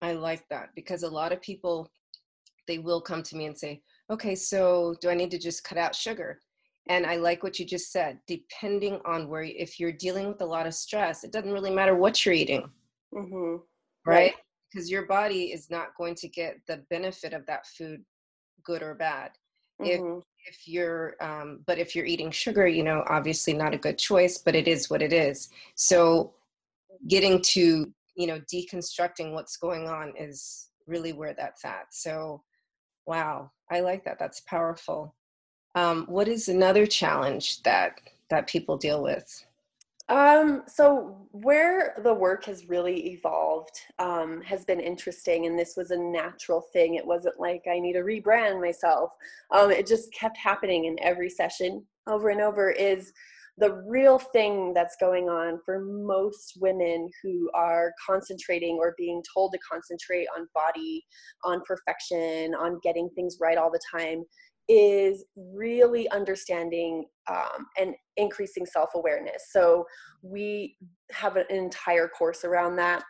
I 0.00 0.12
like 0.12 0.48
that 0.48 0.70
because 0.74 1.02
a 1.02 1.10
lot 1.10 1.32
of 1.32 1.42
people 1.42 1.90
they 2.68 2.78
will 2.78 3.00
come 3.00 3.22
to 3.24 3.36
me 3.36 3.46
and 3.46 3.58
say 3.58 3.82
okay 4.10 4.34
so 4.36 4.94
do 5.00 5.08
i 5.08 5.14
need 5.14 5.30
to 5.30 5.38
just 5.38 5.64
cut 5.64 5.78
out 5.78 5.94
sugar? 5.94 6.40
And 6.90 7.04
i 7.04 7.16
like 7.16 7.42
what 7.42 7.58
you 7.58 7.66
just 7.66 7.90
said 7.90 8.18
depending 8.26 9.00
on 9.04 9.28
where 9.28 9.42
if 9.42 9.80
you're 9.80 9.92
dealing 9.92 10.28
with 10.28 10.40
a 10.40 10.46
lot 10.46 10.66
of 10.66 10.74
stress 10.74 11.24
it 11.24 11.32
doesn't 11.32 11.52
really 11.52 11.70
matter 11.70 11.96
what 11.96 12.24
you're 12.24 12.34
eating. 12.34 12.70
Mm-hmm. 13.14 13.56
right? 14.04 14.34
Because 14.70 14.90
your 14.90 15.06
body 15.06 15.44
is 15.44 15.70
not 15.70 15.96
going 15.96 16.14
to 16.16 16.28
get 16.28 16.58
the 16.68 16.84
benefit 16.90 17.32
of 17.32 17.46
that 17.46 17.66
food 17.66 18.04
good 18.64 18.82
or 18.82 18.94
bad. 18.94 19.30
Mm-hmm. 19.80 20.18
if 20.18 20.24
if 20.50 20.68
you're 20.68 21.14
um, 21.20 21.60
but 21.66 21.78
if 21.78 21.94
you're 21.94 22.04
eating 22.04 22.30
sugar 22.30 22.66
you 22.66 22.82
know 22.82 23.04
obviously 23.08 23.52
not 23.52 23.74
a 23.74 23.78
good 23.78 23.96
choice 23.96 24.38
but 24.38 24.54
it 24.54 24.68
is 24.68 24.90
what 24.90 25.02
it 25.02 25.12
is. 25.12 25.48
So 25.74 26.34
getting 27.06 27.40
to 27.54 27.92
you 28.16 28.26
know 28.26 28.40
deconstructing 28.52 29.32
what's 29.32 29.56
going 29.56 29.88
on 29.88 30.12
is 30.18 30.68
really 30.86 31.12
where 31.12 31.34
that's 31.34 31.64
at. 31.64 31.86
So 31.90 32.42
wow 33.08 33.50
i 33.70 33.80
like 33.80 34.04
that 34.04 34.18
that's 34.18 34.40
powerful 34.40 35.14
um, 35.74 36.06
what 36.08 36.28
is 36.28 36.48
another 36.48 36.86
challenge 36.86 37.62
that 37.62 38.00
that 38.30 38.46
people 38.46 38.76
deal 38.76 39.02
with 39.02 39.44
um, 40.08 40.62
so 40.66 41.28
where 41.32 41.94
the 42.02 42.14
work 42.14 42.46
has 42.46 42.68
really 42.68 43.10
evolved 43.12 43.78
um, 43.98 44.40
has 44.40 44.64
been 44.64 44.80
interesting, 44.80 45.44
and 45.44 45.58
this 45.58 45.74
was 45.76 45.90
a 45.90 45.98
natural 45.98 46.62
thing. 46.62 46.94
It 46.94 47.06
wasn't 47.06 47.38
like 47.38 47.64
I 47.70 47.78
need 47.78 47.92
to 47.92 48.00
rebrand 48.00 48.58
myself. 48.58 49.12
Um, 49.50 49.70
it 49.70 49.86
just 49.86 50.10
kept 50.14 50.38
happening 50.38 50.86
in 50.86 50.96
every 51.02 51.28
session 51.28 51.84
over 52.06 52.30
and 52.30 52.40
over. 52.40 52.70
Is 52.70 53.12
the 53.58 53.82
real 53.86 54.18
thing 54.18 54.72
that's 54.74 54.96
going 55.00 55.28
on 55.28 55.58
for 55.64 55.80
most 55.80 56.58
women 56.60 57.08
who 57.22 57.50
are 57.54 57.92
concentrating 58.04 58.78
or 58.80 58.94
being 58.96 59.22
told 59.34 59.52
to 59.52 59.58
concentrate 59.70 60.26
on 60.36 60.46
body, 60.54 61.04
on 61.44 61.60
perfection, 61.66 62.54
on 62.54 62.78
getting 62.82 63.08
things 63.14 63.38
right 63.40 63.58
all 63.58 63.70
the 63.70 63.80
time 63.92 64.24
is 64.68 65.24
really 65.34 66.10
understanding 66.10 67.06
um, 67.30 67.66
and 67.78 67.94
increasing 68.18 68.66
self 68.66 68.90
awareness. 68.94 69.44
So, 69.50 69.86
we 70.22 70.76
have 71.10 71.36
an 71.36 71.46
entire 71.48 72.08
course 72.08 72.44
around 72.44 72.76
that 72.76 73.02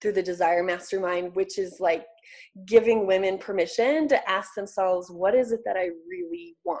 through 0.00 0.12
the 0.12 0.22
Desire 0.22 0.62
Mastermind, 0.62 1.34
which 1.34 1.58
is 1.58 1.78
like 1.80 2.04
giving 2.66 3.06
women 3.06 3.38
permission 3.38 4.08
to 4.08 4.30
ask 4.30 4.54
themselves, 4.54 5.10
what 5.10 5.34
is 5.34 5.52
it 5.52 5.60
that 5.64 5.76
I 5.76 5.88
really 6.08 6.54
want? 6.64 6.80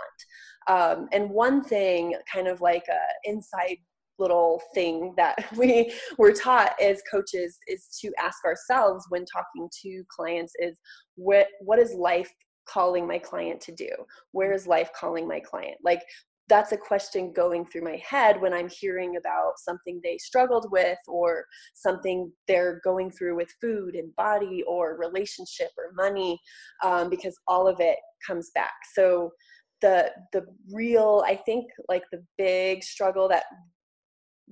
Um, 0.68 1.08
and 1.12 1.30
one 1.30 1.62
thing, 1.62 2.14
kind 2.32 2.46
of 2.48 2.60
like 2.60 2.84
a 2.88 3.28
inside 3.30 3.78
little 4.18 4.60
thing 4.74 5.14
that 5.16 5.36
we 5.56 5.92
were 6.18 6.32
taught 6.32 6.74
as 6.82 7.02
coaches 7.10 7.58
is 7.68 7.86
to 8.00 8.12
ask 8.20 8.44
ourselves 8.44 9.06
when 9.08 9.24
talking 9.24 9.68
to 9.82 10.02
clients 10.08 10.52
is 10.58 10.78
what 11.14 11.46
what 11.60 11.78
is 11.78 11.94
life 11.94 12.32
calling 12.68 13.06
my 13.06 13.18
client 13.18 13.60
to 13.62 13.72
do? 13.72 13.88
Where 14.32 14.52
is 14.52 14.66
life 14.66 14.90
calling 14.98 15.26
my 15.26 15.40
client? 15.40 15.76
Like, 15.82 16.02
that's 16.48 16.72
a 16.72 16.78
question 16.78 17.32
going 17.32 17.66
through 17.66 17.82
my 17.82 18.00
head 18.08 18.40
when 18.40 18.54
I'm 18.54 18.70
hearing 18.70 19.16
about 19.16 19.58
something 19.58 20.00
they 20.02 20.16
struggled 20.16 20.70
with 20.70 20.98
or 21.06 21.44
something 21.74 22.32
they're 22.46 22.80
going 22.84 23.10
through 23.10 23.36
with 23.36 23.52
food 23.60 23.94
and 23.94 24.14
body 24.16 24.62
or 24.66 24.96
relationship 24.98 25.68
or 25.76 25.92
money, 25.94 26.38
um, 26.82 27.10
because 27.10 27.38
all 27.46 27.68
of 27.68 27.80
it 27.80 27.98
comes 28.26 28.50
back. 28.54 28.72
So 28.94 29.30
the 29.80 30.12
the 30.32 30.46
real, 30.72 31.22
I 31.26 31.36
think, 31.36 31.70
like 31.88 32.04
the 32.10 32.24
big 32.36 32.82
struggle 32.82 33.28
that 33.28 33.44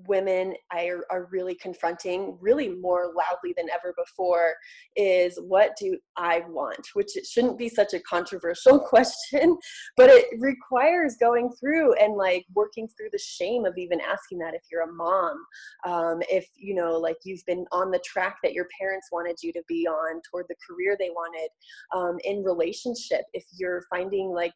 women 0.07 0.55
are, 0.73 1.05
are 1.11 1.29
really 1.31 1.55
confronting 1.55 2.37
really 2.41 2.69
more 2.69 3.13
loudly 3.17 3.55
than 3.57 3.69
ever 3.71 3.95
before 3.97 4.55
is 4.95 5.39
what 5.47 5.71
do 5.79 5.99
i 6.17 6.43
want? 6.49 6.87
Which 6.95 7.17
it 7.17 7.27
shouldn't 7.27 7.59
be 7.59 7.69
such 7.69 7.95
a 7.95 8.01
controversial 8.01 8.79
question 8.89 9.57
but 9.97 10.11
it 10.11 10.27
requires 10.39 11.17
going 11.19 11.51
through 11.59 11.95
and 11.95 12.15
like 12.15 12.45
working 12.55 12.89
through 12.89 13.09
the 13.13 13.19
shame 13.19 13.65
of 13.65 13.79
even 13.79 14.01
asking 14.01 14.39
that 14.39 14.55
if 14.55 14.63
you're 14.71 14.83
a 14.83 14.93
mom 14.93 15.45
um, 15.87 16.23
if 16.31 16.47
you 16.57 16.75
know 16.75 16.99
like 16.99 17.17
you've 17.25 17.45
been 17.47 17.65
on 17.73 17.91
the 17.91 18.01
track 18.05 18.37
that 18.43 18.53
your 18.53 18.67
parents 18.79 19.09
wanted 19.13 19.37
you 19.43 19.53
to 19.53 19.63
be 19.69 19.87
on 19.87 20.21
toward 20.31 20.47
the 20.49 20.57
career 20.69 20.97
they 20.99 21.11
wanted 21.11 21.49
um, 21.95 22.19
in 22.25 22.45
relationship 22.45 23.23
if 23.33 23.45
you're 23.59 23.83
finding 23.91 24.31
like 24.31 24.53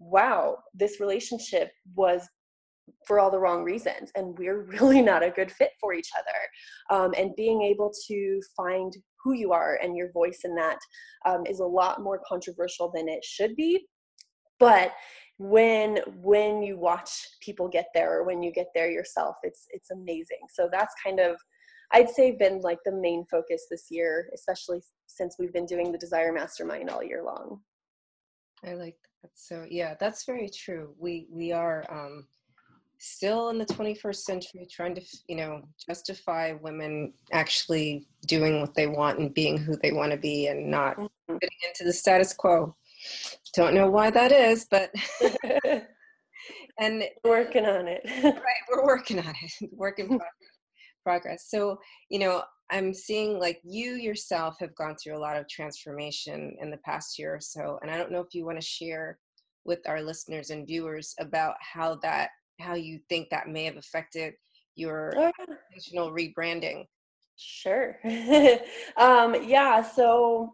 wow 0.00 0.56
this 0.74 1.00
relationship 1.00 1.70
was 1.94 2.28
for 3.06 3.20
all 3.20 3.30
the 3.30 3.38
wrong 3.38 3.62
reasons 3.62 4.10
and 4.16 4.36
we're 4.38 4.62
really 4.80 5.02
not 5.02 5.22
a 5.22 5.30
good 5.30 5.50
fit 5.50 5.70
for 5.80 5.92
each 5.92 6.10
other 6.18 6.98
um, 7.02 7.14
and 7.16 7.36
being 7.36 7.62
able 7.62 7.92
to 8.08 8.40
find 8.56 8.96
who 9.22 9.34
you 9.34 9.52
are 9.52 9.78
and 9.82 9.96
your 9.96 10.10
voice 10.12 10.40
in 10.44 10.54
that 10.54 10.78
um, 11.26 11.44
is 11.46 11.60
a 11.60 11.64
lot 11.64 12.02
more 12.02 12.20
controversial 12.26 12.90
than 12.94 13.08
it 13.08 13.24
should 13.24 13.54
be 13.54 13.86
but 14.58 14.92
when 15.38 15.98
when 16.16 16.62
you 16.62 16.78
watch 16.78 17.10
people 17.40 17.66
get 17.66 17.86
there 17.94 18.18
or 18.18 18.24
when 18.24 18.42
you 18.42 18.52
get 18.52 18.66
there 18.74 18.90
yourself 18.90 19.36
it's 19.42 19.66
it's 19.70 19.90
amazing. 19.90 20.40
So 20.52 20.68
that's 20.70 20.94
kind 21.02 21.18
of 21.18 21.36
i'd 21.92 22.10
say 22.10 22.32
been 22.32 22.60
like 22.60 22.78
the 22.84 22.92
main 22.92 23.24
focus 23.30 23.64
this 23.70 23.86
year 23.90 24.28
especially 24.34 24.80
since 25.06 25.36
we've 25.38 25.52
been 25.52 25.66
doing 25.66 25.90
the 25.90 25.98
desire 25.98 26.32
mastermind 26.32 26.88
all 26.88 27.02
year 27.02 27.22
long. 27.24 27.60
I 28.64 28.74
like 28.74 28.96
so 29.34 29.66
yeah 29.68 29.94
that's 29.98 30.24
very 30.24 30.48
true. 30.48 30.94
We 30.98 31.26
we 31.30 31.52
are 31.52 31.84
um 31.90 32.26
still 32.98 33.48
in 33.48 33.56
the 33.56 33.64
21st 33.64 34.16
century 34.16 34.68
trying 34.70 34.94
to 34.94 35.02
you 35.26 35.36
know 35.36 35.62
justify 35.86 36.52
women 36.60 37.12
actually 37.32 38.06
doing 38.26 38.60
what 38.60 38.74
they 38.74 38.86
want 38.86 39.18
and 39.18 39.32
being 39.32 39.56
who 39.56 39.74
they 39.82 39.92
want 39.92 40.12
to 40.12 40.18
be 40.18 40.48
and 40.48 40.70
not 40.70 40.96
mm-hmm. 40.96 41.34
fitting 41.34 41.58
into 41.66 41.84
the 41.84 41.92
status 41.92 42.32
quo. 42.34 42.74
Don't 43.54 43.74
know 43.74 43.90
why 43.90 44.10
that 44.10 44.32
is 44.32 44.66
but 44.70 44.90
and 46.78 47.04
working 47.24 47.66
on 47.66 47.88
it. 47.88 48.02
Right 48.22 48.62
we're 48.70 48.84
working 48.84 49.18
on 49.18 49.34
it 49.42 49.70
working 49.72 50.20
progress. 51.02 51.46
So 51.48 51.78
you 52.10 52.18
know 52.18 52.42
i'm 52.70 52.92
seeing 52.92 53.38
like 53.38 53.60
you 53.64 53.92
yourself 53.92 54.56
have 54.60 54.74
gone 54.74 54.96
through 54.96 55.16
a 55.16 55.18
lot 55.18 55.36
of 55.36 55.48
transformation 55.48 56.56
in 56.60 56.70
the 56.70 56.78
past 56.78 57.18
year 57.18 57.34
or 57.34 57.40
so 57.40 57.78
and 57.82 57.90
i 57.90 57.96
don't 57.96 58.12
know 58.12 58.20
if 58.20 58.34
you 58.34 58.44
want 58.44 58.60
to 58.60 58.66
share 58.66 59.18
with 59.64 59.80
our 59.86 60.02
listeners 60.02 60.50
and 60.50 60.66
viewers 60.66 61.14
about 61.20 61.54
how 61.60 61.94
that 61.96 62.30
how 62.60 62.74
you 62.74 62.98
think 63.08 63.28
that 63.30 63.48
may 63.48 63.64
have 63.64 63.76
affected 63.76 64.34
your 64.74 65.12
oh, 65.16 65.32
intentional 65.48 66.12
rebranding. 66.12 66.84
Sure. 67.36 67.98
um, 68.96 69.34
yeah. 69.44 69.82
So 69.82 70.52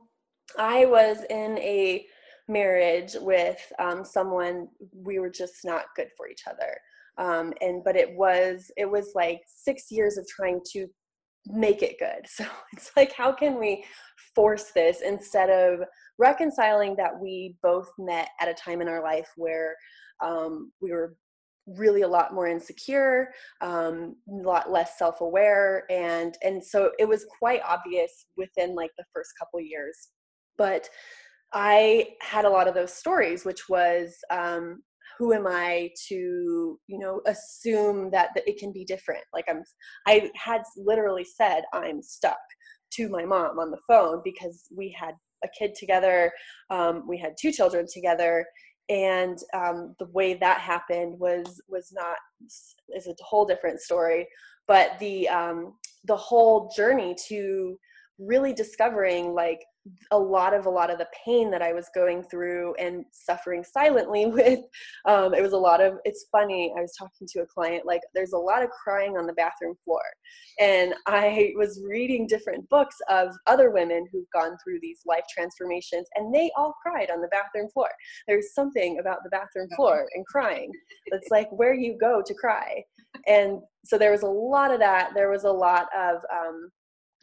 I 0.59 0.87
was 0.87 1.18
in 1.31 1.59
a 1.59 2.07
marriage 2.48 3.16
with 3.20 3.61
um, 3.79 4.05
someone 4.05 4.68
we 4.92 5.18
were 5.18 5.31
just 5.31 5.64
not 5.64 5.87
good 5.96 6.09
for 6.16 6.29
each 6.29 6.42
other. 6.48 6.76
Um, 7.18 7.55
and 7.61 7.83
but 7.83 7.96
it 7.96 8.14
was 8.14 8.70
it 8.76 8.90
was 8.90 9.12
like 9.14 9.40
six 9.46 9.90
years 9.90 10.18
of 10.18 10.26
trying 10.29 10.61
to 10.72 10.87
make 11.47 11.83
it 11.83 11.99
good. 11.99 12.25
So 12.27 12.45
it's 12.73 12.91
like 12.97 13.13
how 13.13 13.33
can 13.33 13.59
we 13.59 13.85
force 14.35 14.71
this 14.75 15.01
instead 15.01 15.49
of 15.49 15.81
reconciling 16.19 16.95
that 16.97 17.19
we 17.19 17.57
both 17.63 17.91
met 17.99 18.29
at 18.41 18.49
a 18.49 18.55
time 18.55 18.81
in 18.81 18.89
our 18.89 19.03
life 19.03 19.29
where 19.37 19.75
um, 20.23 20.73
we 20.81 20.93
were 20.93 21.17
really 21.67 22.03
a 22.03 22.09
lot 22.09 22.33
more 22.33 22.47
insecure 22.47 23.31
um, 23.61 24.15
a 24.29 24.47
lot 24.47 24.71
less 24.71 24.99
self-aware 24.99 25.85
and 25.91 26.37
and 26.45 26.63
so 26.63 26.93
it 26.99 27.09
was 27.09 27.27
quite 27.39 27.61
obvious 27.67 28.27
within 28.37 28.75
like 28.75 28.91
the 28.97 29.05
first 29.13 29.31
couple 29.39 29.61
years 29.61 30.11
but 30.57 30.89
i 31.53 32.07
had 32.21 32.45
a 32.45 32.49
lot 32.49 32.69
of 32.69 32.75
those 32.75 32.93
stories 32.93 33.45
which 33.45 33.69
was 33.69 34.17
um, 34.31 34.81
who 35.18 35.33
am 35.33 35.46
i 35.46 35.90
to 36.09 36.79
you 36.87 36.98
know 36.98 37.20
assume 37.26 38.11
that, 38.11 38.31
that 38.35 38.48
it 38.48 38.59
can 38.59 38.72
be 38.72 38.85
different? 38.85 39.24
Like 39.33 39.44
i'm 39.48 39.62
i 40.07 40.31
had 40.37 40.62
literally 40.76 41.24
said 41.24 41.62
i'm 41.72 42.02
stuck 42.02 42.38
to 42.92 43.09
my 43.09 43.24
mom 43.24 43.59
on 43.59 43.70
the 43.70 43.81
phone 43.88 44.20
because 44.24 44.64
we 44.74 44.96
had 44.98 45.14
a 45.44 45.48
kid 45.59 45.74
together 45.74 46.33
um, 46.70 47.05
we 47.07 47.18
had 47.18 47.35
two 47.40 47.52
children 47.52 47.87
together 47.92 48.46
and 48.88 49.38
um, 49.52 49.96
the 49.98 50.07
way 50.07 50.35
that 50.35 50.61
happened 50.61 51.18
was 51.18 51.61
was 51.68 51.90
not 51.92 52.16
is 52.94 53.07
a 53.07 53.14
whole 53.20 53.44
different 53.44 53.81
story. 53.81 54.26
But 54.68 54.98
the 55.00 55.29
um, 55.29 55.74
the 56.05 56.16
whole 56.16 56.72
journey 56.76 57.16
to 57.29 57.76
really 58.18 58.52
discovering 58.52 59.35
like 59.35 59.61
a 60.11 60.18
lot 60.18 60.55
of 60.55 60.66
a 60.66 60.70
lot 60.70 60.90
of 60.90 60.99
the 60.99 61.09
pain 61.25 61.51
that 61.51 61.62
I 61.62 61.72
was 61.72 61.88
going 61.94 62.22
through 62.22 62.75
and 62.75 63.05
suffering 63.12 63.64
silently 63.64 64.27
with. 64.27 64.61
Um, 65.07 65.35
it 65.35 65.42
was 65.42 65.53
a 65.53 65.59
lot 65.59 65.81
of. 65.81 65.94
It's 66.05 66.27
funny. 66.31 66.72
I 66.77 66.81
was 66.81 66.94
talking 66.99 67.27
to 67.29 67.40
a 67.40 67.46
client. 67.46 67.87
Like, 67.87 68.01
there's 68.14 68.33
a 68.33 68.38
lot 68.38 68.62
of 68.62 68.70
crying 68.70 69.16
on 69.16 69.27
the 69.27 69.33
bathroom 69.35 69.75
floor, 69.85 70.03
and 70.61 70.94
I 71.07 71.53
was 71.57 71.83
reading 71.87 72.27
different 72.27 72.68
books 72.68 72.96
of 73.09 73.35
other 73.46 73.70
women 73.70 74.07
who've 74.12 74.31
gone 74.33 74.57
through 74.62 74.79
these 74.81 75.01
life 75.07 75.25
transformations, 75.33 76.07
and 76.14 76.35
they 76.35 76.51
all 76.57 76.75
cried 76.83 77.11
on 77.11 77.20
the 77.20 77.29
bathroom 77.29 77.68
floor. 77.70 77.90
There's 78.27 78.55
something 78.55 78.99
about 79.01 79.18
the 79.22 79.31
bathroom 79.31 79.68
floor 79.77 80.07
and 80.14 80.27
crying. 80.27 80.70
It's 81.07 81.31
like 81.31 81.49
where 81.51 81.75
you 81.75 81.96
go 82.01 82.22
to 82.25 82.35
cry, 82.35 82.83
and 83.27 83.61
so 83.85 83.99
there 83.99 84.12
was 84.12 84.22
a 84.22 84.29
lot 84.29 84.72
of 84.72 84.81
that. 84.81 85.11
There 85.14 85.31
was 85.31 85.44
a 85.44 85.51
lot 85.51 85.87
of 85.96 86.16
um, 86.33 86.70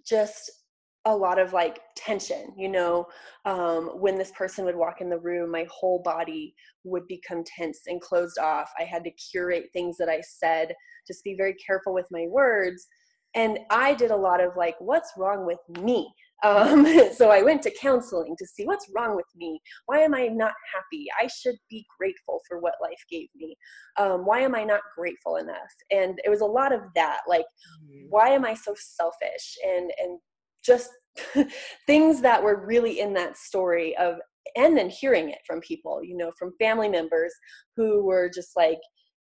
just 0.06 0.62
a 1.06 1.16
lot 1.16 1.38
of 1.38 1.52
like 1.52 1.80
tension 1.98 2.54
you 2.58 2.70
know 2.70 3.06
um, 3.46 3.88
when 4.00 4.18
this 4.18 4.32
person 4.32 4.63
would 4.66 4.76
walk 4.76 5.02
in 5.02 5.10
the 5.10 5.20
room 5.20 5.52
my 5.52 5.66
whole 5.70 6.02
body 6.04 6.54
would 6.84 7.08
become 7.08 7.44
tense 7.44 7.82
and 7.88 8.02
closed 8.02 8.38
off. 8.38 8.72
I 8.80 8.84
had 8.84 9.04
to 9.06 9.12
curate 9.12 9.70
things 9.74 9.98
that 9.98 10.10
i 10.10 10.22
said 10.22 10.74
just 11.08 11.24
be 11.24 11.36
very 11.36 11.56
careful 11.56 11.94
with 11.94 12.08
my 12.12 12.26
words. 12.30 12.88
And 13.36 13.60
i 13.70 13.94
did 13.94 14.12
a 14.12 14.16
lot 14.16 14.44
of 14.44 14.56
like 14.56 14.76
what's 14.80 15.13
wrong 15.18 15.46
with 15.46 15.60
me? 15.84 16.13
Um, 16.44 16.86
so 17.13 17.30
i 17.30 17.42
went 17.42 17.62
to 17.63 17.72
counseling 17.72 18.36
to 18.38 18.46
see 18.46 18.66
what's 18.66 18.89
wrong 18.96 19.16
with 19.16 19.26
me? 19.36 19.60
Why 19.86 20.00
am 20.00 20.13
i 20.13 20.28
not 20.28 20.54
happy? 20.74 21.08
I 21.22 21.28
should 21.28 21.56
be 21.70 21.86
grateful 21.98 22.42
for 22.48 22.60
what 22.60 22.76
life 22.82 23.04
gave 23.10 23.28
me. 23.36 23.56
Um, 23.98 24.26
why 24.26 24.39
am 24.39 24.56
i 24.56 24.63
not 24.63 24.82
grateful 24.98 25.38
enough? 25.38 25.74
And 25.92 26.20
it 26.24 26.30
was 26.30 26.42
a 26.42 26.46
lot 26.46 26.74
of 26.74 26.82
that 26.96 27.22
like 27.28 27.46
mm-hmm. 27.46 28.08
why 28.10 28.30
am 28.30 28.46
i 28.46 28.54
so 28.54 28.74
selfish? 28.78 29.58
and 29.66 29.92
and 30.02 30.20
just 30.63 30.89
things 31.88 32.21
that 32.21 32.41
were 32.41 32.65
really 32.65 32.99
in 32.99 33.13
that 33.13 33.38
story 33.38 33.95
of 33.97 34.15
and 34.56 34.78
then 34.78 34.89
hearing 34.89 35.30
it 35.30 35.39
from 35.47 35.62
people 35.62 36.04
you 36.04 36.17
know 36.17 36.32
from 36.38 36.54
family 36.60 36.89
members 36.89 37.34
who 37.78 38.04
were 38.04 38.30
just 38.34 38.52
like 38.56 38.80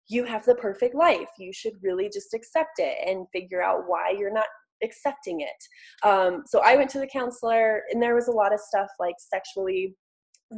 you 0.08 0.24
have 0.24 0.44
the 0.44 0.54
perfect 0.54 0.94
life. 0.94 1.28
You 1.38 1.52
should 1.52 1.74
really 1.82 2.10
just 2.12 2.34
accept 2.34 2.78
it 2.78 2.98
and 3.06 3.26
figure 3.32 3.62
out 3.62 3.84
why 3.86 4.14
you're 4.16 4.32
not 4.32 4.46
accepting 4.82 5.40
it. 5.40 6.06
Um, 6.06 6.42
so 6.44 6.60
i 6.64 6.76
went 6.76 6.90
to 6.90 6.98
the 6.98 7.06
counselor 7.06 7.82
and 7.90 8.02
there 8.02 8.16
was 8.16 8.28
a 8.28 8.32
lot 8.32 8.52
of 8.52 8.60
stuff 8.60 8.88
like 8.98 9.14
sexually 9.18 9.94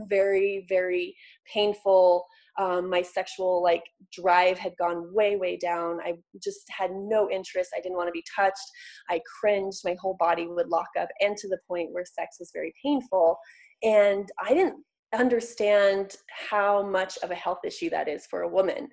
very 0.08 0.66
very 0.68 1.14
painful 1.52 2.24
um, 2.58 2.88
my 2.88 3.02
sexual 3.02 3.62
like 3.62 3.84
drive 4.12 4.58
had 4.58 4.76
gone 4.78 5.12
way 5.14 5.36
way 5.36 5.56
down. 5.56 5.98
I 6.04 6.14
just 6.42 6.62
had 6.70 6.90
no 6.92 7.30
interest. 7.30 7.70
I 7.76 7.80
didn't 7.80 7.96
want 7.96 8.08
to 8.08 8.12
be 8.12 8.24
touched. 8.34 8.70
I 9.08 9.20
cringed. 9.40 9.80
My 9.84 9.96
whole 10.00 10.16
body 10.18 10.46
would 10.46 10.68
lock 10.68 10.88
up 10.98 11.08
and 11.20 11.36
to 11.36 11.48
the 11.48 11.58
point 11.68 11.92
where 11.92 12.04
sex 12.04 12.36
was 12.38 12.50
very 12.52 12.72
painful. 12.82 13.38
And 13.82 14.28
i 14.42 14.54
didn't 14.54 14.82
understand 15.14 16.16
how 16.50 16.82
much 16.82 17.16
of 17.22 17.30
a 17.30 17.34
health 17.34 17.60
issue 17.64 17.90
that 17.90 18.08
is 18.08 18.26
for 18.26 18.42
a 18.42 18.48
woman 18.48 18.88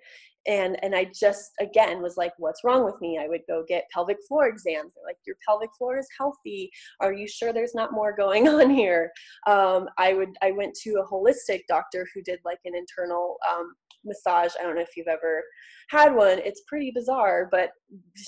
and 0.47 0.77
and 0.84 0.95
i 0.95 1.06
just 1.19 1.51
again 1.60 2.01
was 2.01 2.17
like 2.17 2.34
what's 2.38 2.63
wrong 2.63 2.84
with 2.84 2.99
me? 3.01 3.19
I 3.21 3.27
would 3.27 3.41
go 3.47 3.63
get 3.67 3.86
pelvic 3.93 4.17
floor 4.27 4.47
exams. 4.47 4.93
They're 4.93 5.06
like 5.06 5.17
your 5.25 5.36
pelvic 5.47 5.69
floor 5.77 5.97
is 5.97 6.08
healthy. 6.17 6.71
Are 6.99 7.13
you 7.13 7.27
sure 7.27 7.54
there's 7.54 7.75
not 7.75 7.93
more 7.93 8.15
going 8.15 8.47
on 8.60 8.69
here? 8.69 9.12
Um, 9.47 9.88
i 9.97 10.13
would 10.13 10.36
i 10.41 10.51
went 10.51 10.75
to 10.84 11.01
a 11.01 11.08
holistic 11.08 11.62
doctor 11.67 12.08
who 12.13 12.21
did 12.21 12.39
like 12.45 12.60
an 12.65 12.75
internal 12.75 13.38
um, 13.51 13.73
massage. 14.04 14.51
I 14.60 14.63
don't 14.63 14.75
know 14.75 14.82
if 14.82 14.97
you've 14.97 15.08
ever 15.08 15.43
had 15.89 16.15
one. 16.15 16.39
It's 16.39 16.63
pretty 16.67 16.91
bizarre 16.91 17.47
but 17.51 17.71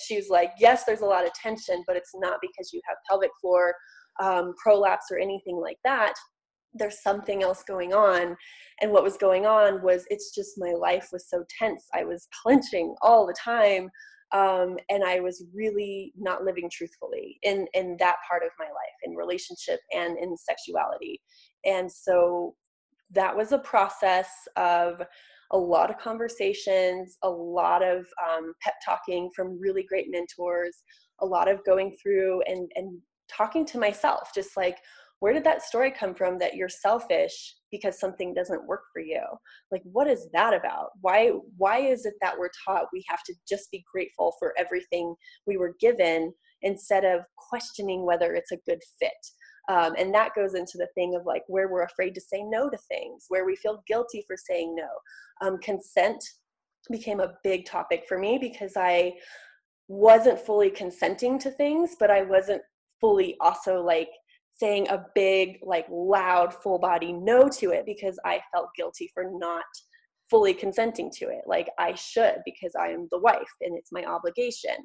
she 0.06 0.16
was 0.16 0.30
like 0.30 0.52
yes 0.60 0.84
there's 0.84 1.02
a 1.02 1.06
lot 1.06 1.26
of 1.26 1.34
tension 1.34 1.84
but 1.88 1.96
it's 1.96 2.12
not 2.16 2.40
because 2.42 2.72
you 2.74 2.82
have 2.88 2.98
pelvic 3.10 3.32
floor 3.42 3.74
um, 4.22 4.54
prolapse 4.62 5.06
or 5.12 5.18
anything 5.18 5.58
like 5.58 5.78
that 5.84 6.14
there's 6.74 7.02
something 7.02 7.44
else 7.44 7.64
going 7.64 7.94
on. 7.94 8.36
And 8.82 8.92
what 8.92 9.04
was 9.04 9.18
going 9.18 9.46
on 9.46 9.82
was 9.84 10.06
it's 10.10 10.34
just 10.34 10.58
my 10.58 10.72
life 10.72 11.10
was 11.12 11.30
so 11.30 11.44
tense. 11.60 11.88
I 11.94 12.04
was 12.04 12.28
clenching 12.42 12.96
all 13.02 13.28
the 13.28 13.36
time 13.42 13.90
um, 14.34 14.78
and 14.90 15.04
i 15.04 15.20
was 15.20 15.46
really 15.54 16.12
not 16.18 16.44
living 16.44 16.70
truthfully 16.72 17.38
in 17.44 17.68
in 17.74 17.96
that 18.00 18.16
part 18.28 18.44
of 18.44 18.50
my 18.60 18.66
life 18.66 18.98
in 19.04 19.16
relationship 19.16 19.80
and 19.96 20.18
in 20.18 20.36
sexuality. 20.36 21.22
And 21.66 21.90
so 21.90 22.56
that 23.12 23.36
was 23.36 23.52
a 23.52 23.60
process 23.60 24.28
of 24.58 25.02
a 25.52 25.58
lot 25.58 25.90
of 25.92 26.00
conversations 26.00 27.18
a 27.22 27.30
lot 27.30 27.84
of 27.84 28.08
um, 28.28 28.54
pep 28.62 28.74
talking 28.84 29.30
from 29.36 29.60
really 29.60 29.84
great 29.84 30.08
mentors 30.10 30.84
a 31.22 31.26
lot 31.26 31.48
of 31.48 31.64
going 31.64 31.96
through 32.02 32.42
and 32.48 32.72
and 32.76 33.00
talking 33.30 33.66
to 33.66 33.78
myself 33.78 34.32
just 34.34 34.58
like 34.58 34.78
where 35.24 35.32
did 35.32 35.46
that 35.46 35.62
story 35.62 35.90
come 35.90 36.14
from 36.14 36.38
that 36.38 36.54
you're 36.54 36.68
selfish 36.68 37.56
because 37.72 37.98
something 37.98 38.34
doesn't 38.34 38.68
work 38.68 38.82
for 38.92 39.02
you? 39.02 39.22
Like 39.72 39.82
what 39.86 40.06
is 40.06 40.28
that 40.34 40.54
about? 40.54 40.90
Why 41.00 41.32
why 41.56 41.78
is 41.78 42.06
it 42.06 42.16
that 42.22 42.38
we're 42.38 42.50
taught 42.66 42.88
we 42.92 43.06
have 43.08 43.24
to 43.28 43.34
just 43.48 43.72
be 43.72 43.86
grateful 43.90 44.36
for 44.38 44.54
everything 44.58 45.16
we 45.48 45.56
were 45.56 45.78
given 45.80 46.34
instead 46.62 47.06
of 47.06 47.22
questioning 47.38 48.06
whether 48.06 48.36
it's 48.36 48.52
a 48.52 48.60
good 48.68 48.82
fit? 49.00 49.12
Um, 49.70 49.94
and 49.98 50.14
that 50.14 50.36
goes 50.36 50.56
into 50.56 50.78
the 50.78 50.90
thing 50.94 51.16
of 51.16 51.26
like 51.26 51.44
where 51.48 51.70
we're 51.70 51.84
afraid 51.84 52.16
to 52.16 52.22
say 52.22 52.44
no 52.44 52.70
to 52.70 52.78
things 52.90 53.24
where 53.30 53.46
we 53.46 53.56
feel 53.56 53.82
guilty 53.88 54.26
for 54.28 54.36
saying 54.36 54.76
no. 54.76 54.90
Um, 55.48 55.58
consent 55.60 56.22
became 56.92 57.22
a 57.22 57.36
big 57.46 57.66
topic 57.66 58.04
for 58.10 58.20
me 58.20 58.38
because 58.38 58.74
i 58.76 59.14
wasn't 59.88 60.38
fully 60.38 60.70
consenting 60.70 61.40
to 61.40 61.50
things 61.50 61.96
but 61.98 62.12
i 62.12 62.24
wasn't 62.24 62.62
fully 63.00 63.38
also 63.40 63.82
like 63.82 64.10
saying 64.54 64.88
a 64.90 65.06
big, 65.16 65.58
like 65.64 65.86
loud, 65.90 66.54
full 66.54 66.80
body 66.80 67.12
no 67.12 67.50
to 67.50 67.72
it 67.72 67.86
because 67.86 68.18
I 68.26 68.40
felt 68.54 68.70
guilty 68.76 69.10
for 69.14 69.26
not 69.34 69.64
fully 70.30 70.54
consenting 70.54 71.12
to 71.12 71.26
it. 71.26 71.42
Like 71.48 71.70
I 71.80 71.94
should 71.96 72.38
because 72.46 72.74
I 72.80 72.88
am 72.88 73.08
the 73.12 73.20
wife 73.20 73.52
and 73.62 73.78
it's 73.78 73.92
my 73.92 74.04
obligation. 74.06 74.76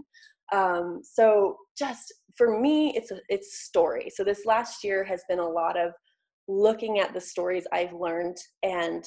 Um, 0.52 1.00
so 1.02 1.57
just 1.78 2.12
for 2.37 2.59
me, 2.59 2.92
it's 2.96 3.11
a 3.11 3.20
it's 3.28 3.61
story. 3.64 4.11
So 4.14 4.24
this 4.24 4.46
last 4.46 4.83
year 4.83 5.04
has 5.04 5.22
been 5.28 5.38
a 5.38 5.48
lot 5.48 5.78
of 5.78 5.92
looking 6.48 6.98
at 6.98 7.12
the 7.12 7.20
stories 7.20 7.66
I've 7.72 7.92
learned 7.92 8.38
and 8.62 9.04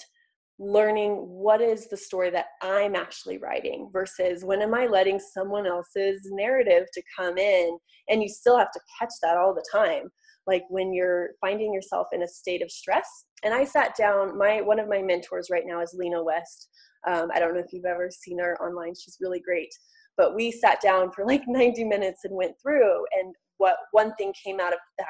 learning 0.59 1.13
what 1.13 1.59
is 1.59 1.87
the 1.89 1.97
story 1.97 2.29
that 2.29 2.45
I'm 2.61 2.95
actually 2.95 3.39
writing 3.39 3.89
versus 3.91 4.43
when 4.45 4.61
am 4.61 4.75
I 4.75 4.85
letting 4.85 5.19
someone 5.19 5.65
else's 5.65 6.21
narrative 6.31 6.85
to 6.93 7.01
come 7.17 7.39
in 7.39 7.79
and 8.09 8.21
you 8.21 8.29
still 8.29 8.59
have 8.59 8.71
to 8.71 8.79
catch 8.99 9.13
that 9.23 9.37
all 9.37 9.55
the 9.55 9.65
time 9.71 10.03
like 10.47 10.63
when 10.69 10.93
you're 10.93 11.31
finding 11.39 11.73
yourself 11.73 12.07
in 12.13 12.23
a 12.23 12.27
state 12.27 12.61
of 12.61 12.71
stress. 12.71 13.25
And 13.43 13.53
i 13.53 13.63
sat 13.63 13.95
down 13.95 14.37
my 14.37 14.61
one 14.61 14.79
of 14.79 14.89
my 14.89 15.01
mentors 15.01 15.49
right 15.51 15.63
now 15.65 15.81
is 15.81 15.95
lena 15.97 16.23
west. 16.23 16.69
Um, 17.07 17.29
i 17.33 17.39
don't 17.39 17.53
know 17.53 17.59
if 17.59 17.73
you've 17.73 17.85
ever 17.85 18.09
seen 18.11 18.39
her 18.39 18.57
online. 18.61 18.93
She's 18.93 19.17
really 19.21 19.39
great. 19.39 19.69
But 20.17 20.35
we 20.35 20.51
sat 20.51 20.81
down 20.81 21.11
for 21.11 21.25
like 21.25 21.43
90 21.47 21.83
minutes 21.85 22.21
and 22.25 22.35
went 22.35 22.55
through. 22.61 23.05
And 23.19 23.33
what 23.57 23.77
one 23.91 24.13
thing 24.15 24.33
came 24.43 24.59
out 24.59 24.73
of 24.73 24.79
that 24.97 25.07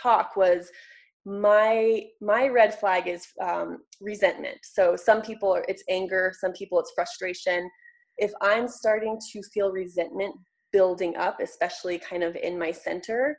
talk 0.00 0.36
was 0.36 0.70
my 1.24 2.02
my 2.20 2.48
red 2.48 2.78
flag 2.78 3.06
is 3.06 3.26
um, 3.42 3.78
resentment. 4.00 4.58
So 4.62 4.96
some 4.96 5.20
people 5.22 5.60
it's 5.68 5.84
anger 5.88 6.32
some 6.38 6.52
people 6.52 6.78
it's 6.80 6.92
frustration. 6.94 7.68
If 8.16 8.32
i'm 8.40 8.66
starting 8.66 9.16
to 9.32 9.42
feel 9.54 9.70
resentment 9.70 10.34
building 10.72 11.16
up 11.16 11.38
especially 11.40 11.98
kind 11.98 12.22
of 12.22 12.36
in 12.36 12.58
my 12.58 12.72
center 12.72 13.38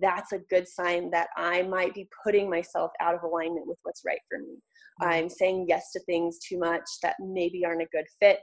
that's 0.00 0.32
a 0.32 0.38
good 0.50 0.68
sign 0.68 1.10
that 1.10 1.28
I 1.36 1.62
might 1.62 1.94
be 1.94 2.08
putting 2.24 2.50
myself 2.50 2.90
out 3.00 3.14
of 3.14 3.22
alignment 3.22 3.66
with 3.66 3.78
what's 3.82 4.02
right 4.06 4.20
for 4.28 4.38
me. 4.38 4.56
Mm-hmm. 5.02 5.08
I'm 5.08 5.28
saying 5.28 5.66
yes 5.68 5.92
to 5.92 6.00
things 6.00 6.38
too 6.38 6.58
much 6.58 6.84
that 7.02 7.16
maybe 7.20 7.64
aren't 7.64 7.82
a 7.82 7.88
good 7.92 8.06
fit. 8.20 8.40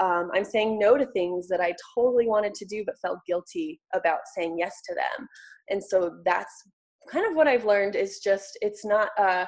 Um, 0.00 0.30
I'm 0.34 0.44
saying 0.44 0.78
no 0.78 0.96
to 0.96 1.06
things 1.06 1.48
that 1.48 1.60
I 1.60 1.74
totally 1.94 2.28
wanted 2.28 2.54
to 2.54 2.64
do 2.64 2.84
but 2.84 2.98
felt 3.00 3.18
guilty 3.26 3.80
about 3.94 4.20
saying 4.34 4.56
yes 4.58 4.80
to 4.88 4.94
them. 4.94 5.28
And 5.68 5.82
so 5.82 6.18
that's 6.24 6.52
kind 7.10 7.26
of 7.26 7.36
what 7.36 7.48
I've 7.48 7.64
learned 7.64 7.96
is 7.96 8.18
just 8.18 8.58
it's 8.62 8.84
not 8.84 9.10
uh 9.18 9.46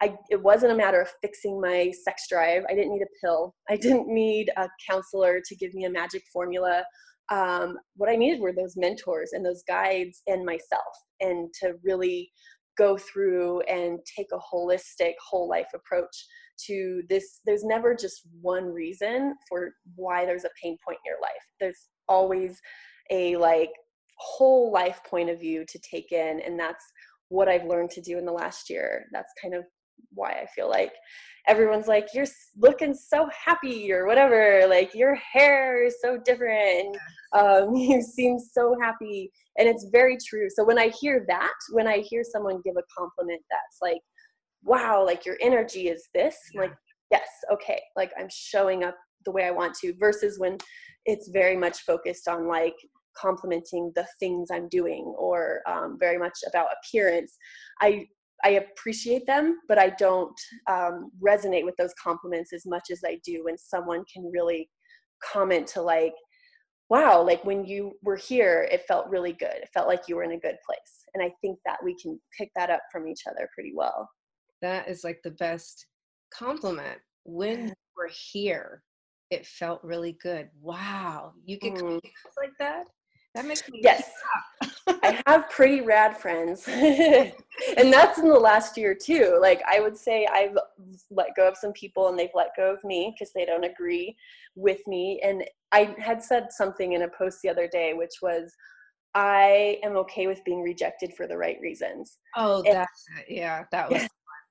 I, 0.00 0.14
it 0.30 0.40
wasn't 0.40 0.72
a 0.72 0.76
matter 0.76 1.00
of 1.00 1.10
fixing 1.20 1.60
my 1.60 1.92
sex 2.04 2.26
drive. 2.28 2.62
I 2.70 2.74
didn't 2.74 2.92
need 2.92 3.02
a 3.02 3.26
pill. 3.26 3.56
I 3.68 3.76
didn't 3.76 4.06
need 4.06 4.50
a 4.56 4.68
counselor 4.88 5.40
to 5.44 5.56
give 5.56 5.74
me 5.74 5.86
a 5.86 5.90
magic 5.90 6.22
formula 6.32 6.84
um, 7.30 7.76
what 7.96 8.08
I 8.08 8.16
needed 8.16 8.40
were 8.40 8.52
those 8.52 8.76
mentors 8.76 9.30
and 9.32 9.44
those 9.44 9.62
guides 9.66 10.22
and 10.26 10.44
myself, 10.44 10.94
and 11.20 11.52
to 11.60 11.74
really 11.84 12.30
go 12.76 12.96
through 12.96 13.60
and 13.62 13.98
take 14.16 14.28
a 14.32 14.54
holistic 14.54 15.14
whole 15.28 15.48
life 15.48 15.66
approach 15.74 16.26
to 16.66 17.02
this. 17.08 17.40
There's 17.44 17.64
never 17.64 17.94
just 17.94 18.22
one 18.40 18.66
reason 18.66 19.34
for 19.48 19.72
why 19.96 20.24
there's 20.24 20.44
a 20.44 20.50
pain 20.62 20.76
point 20.84 20.98
in 21.04 21.10
your 21.10 21.20
life. 21.20 21.44
There's 21.60 21.88
always 22.08 22.58
a 23.10 23.36
like 23.36 23.70
whole 24.16 24.72
life 24.72 25.00
point 25.08 25.30
of 25.30 25.40
view 25.40 25.64
to 25.68 25.78
take 25.78 26.12
in, 26.12 26.40
and 26.44 26.58
that's 26.58 26.84
what 27.28 27.48
I've 27.48 27.66
learned 27.66 27.90
to 27.90 28.00
do 28.00 28.16
in 28.18 28.24
the 28.24 28.32
last 28.32 28.70
year. 28.70 29.04
That's 29.12 29.32
kind 29.40 29.54
of 29.54 29.64
why 30.12 30.30
I 30.32 30.46
feel 30.54 30.68
like 30.68 30.92
everyone's 31.46 31.88
like, 31.88 32.08
you're 32.12 32.26
looking 32.56 32.94
so 32.94 33.28
happy 33.44 33.90
or 33.92 34.06
whatever. 34.06 34.66
Like 34.68 34.94
your 34.94 35.14
hair 35.14 35.84
is 35.84 35.96
so 36.00 36.18
different. 36.18 36.96
Um, 37.32 37.74
you 37.74 38.02
seem 38.02 38.38
so 38.38 38.76
happy. 38.80 39.30
And 39.58 39.68
it's 39.68 39.86
very 39.90 40.16
true. 40.28 40.48
So 40.50 40.64
when 40.64 40.78
I 40.78 40.88
hear 41.00 41.24
that, 41.28 41.54
when 41.72 41.88
I 41.88 41.98
hear 41.98 42.22
someone 42.22 42.60
give 42.64 42.76
a 42.76 42.82
compliment 42.96 43.42
that's 43.50 43.78
like, 43.82 44.00
wow, 44.62 45.04
like 45.04 45.24
your 45.24 45.36
energy 45.40 45.88
is 45.88 46.08
this, 46.14 46.36
yeah. 46.54 46.62
like, 46.62 46.72
yes, 47.10 47.28
okay, 47.52 47.80
like 47.96 48.12
I'm 48.18 48.28
showing 48.30 48.84
up 48.84 48.96
the 49.24 49.32
way 49.32 49.44
I 49.44 49.50
want 49.50 49.74
to, 49.76 49.94
versus 49.98 50.38
when 50.38 50.58
it's 51.06 51.28
very 51.28 51.56
much 51.56 51.78
focused 51.80 52.28
on 52.28 52.46
like 52.46 52.74
complimenting 53.16 53.92
the 53.94 54.06
things 54.20 54.48
I'm 54.52 54.68
doing 54.68 55.14
or 55.18 55.62
um, 55.66 55.96
very 55.98 56.18
much 56.18 56.38
about 56.46 56.68
appearance. 56.82 57.36
I 57.80 58.06
I 58.44 58.50
appreciate 58.50 59.26
them, 59.26 59.58
but 59.68 59.78
I 59.78 59.90
don't 59.90 60.38
um, 60.70 61.10
resonate 61.20 61.64
with 61.64 61.76
those 61.76 61.94
compliments 62.02 62.52
as 62.52 62.64
much 62.66 62.84
as 62.90 63.00
I 63.04 63.18
do 63.24 63.44
when 63.44 63.58
someone 63.58 64.04
can 64.12 64.30
really 64.32 64.70
comment 65.24 65.66
to 65.68 65.82
like, 65.82 66.14
wow, 66.88 67.20
like 67.20 67.44
when 67.44 67.64
you 67.64 67.92
were 68.02 68.16
here, 68.16 68.68
it 68.70 68.84
felt 68.86 69.08
really 69.08 69.32
good. 69.32 69.54
It 69.54 69.68
felt 69.74 69.88
like 69.88 70.02
you 70.08 70.16
were 70.16 70.22
in 70.22 70.32
a 70.32 70.38
good 70.38 70.56
place. 70.64 71.04
And 71.14 71.22
I 71.22 71.32
think 71.42 71.58
that 71.66 71.78
we 71.84 71.96
can 72.00 72.18
pick 72.36 72.50
that 72.56 72.70
up 72.70 72.80
from 72.92 73.08
each 73.08 73.22
other 73.28 73.48
pretty 73.54 73.72
well. 73.74 74.08
That 74.62 74.88
is 74.88 75.04
like 75.04 75.20
the 75.22 75.32
best 75.32 75.86
compliment. 76.32 76.98
When 77.24 77.74
we're 77.96 78.10
here, 78.32 78.82
it 79.30 79.46
felt 79.46 79.82
really 79.82 80.16
good. 80.22 80.48
Wow. 80.60 81.32
You 81.44 81.58
get 81.58 81.74
mm. 81.74 82.00
like 82.40 82.52
that? 82.58 82.86
That 83.38 83.46
makes 83.46 83.68
me 83.70 83.78
yes. 83.84 84.10
I 85.04 85.22
have 85.28 85.48
pretty 85.48 85.80
rad 85.80 86.18
friends, 86.18 86.66
and 86.66 87.32
that's 87.92 88.18
in 88.18 88.26
the 88.26 88.34
last 88.34 88.76
year 88.76 88.96
too. 89.00 89.38
Like 89.40 89.62
I 89.64 89.78
would 89.78 89.96
say, 89.96 90.26
I've 90.26 90.58
let 91.08 91.36
go 91.36 91.46
of 91.46 91.56
some 91.56 91.72
people, 91.72 92.08
and 92.08 92.18
they've 92.18 92.34
let 92.34 92.48
go 92.56 92.72
of 92.74 92.82
me 92.82 93.14
because 93.14 93.32
they 93.32 93.44
don't 93.44 93.62
agree 93.62 94.16
with 94.56 94.84
me. 94.88 95.20
And 95.22 95.44
I 95.70 95.94
had 95.98 96.20
said 96.20 96.48
something 96.50 96.94
in 96.94 97.02
a 97.02 97.08
post 97.08 97.38
the 97.40 97.48
other 97.48 97.68
day, 97.68 97.94
which 97.94 98.14
was, 98.20 98.52
"I 99.14 99.78
am 99.84 99.96
okay 99.98 100.26
with 100.26 100.42
being 100.44 100.62
rejected 100.62 101.14
for 101.14 101.28
the 101.28 101.36
right 101.36 101.58
reasons." 101.62 102.18
Oh, 102.34 102.64
and, 102.64 102.74
that's. 102.74 103.04
Yeah, 103.28 103.66
that 103.70 103.88
was. 103.88 104.02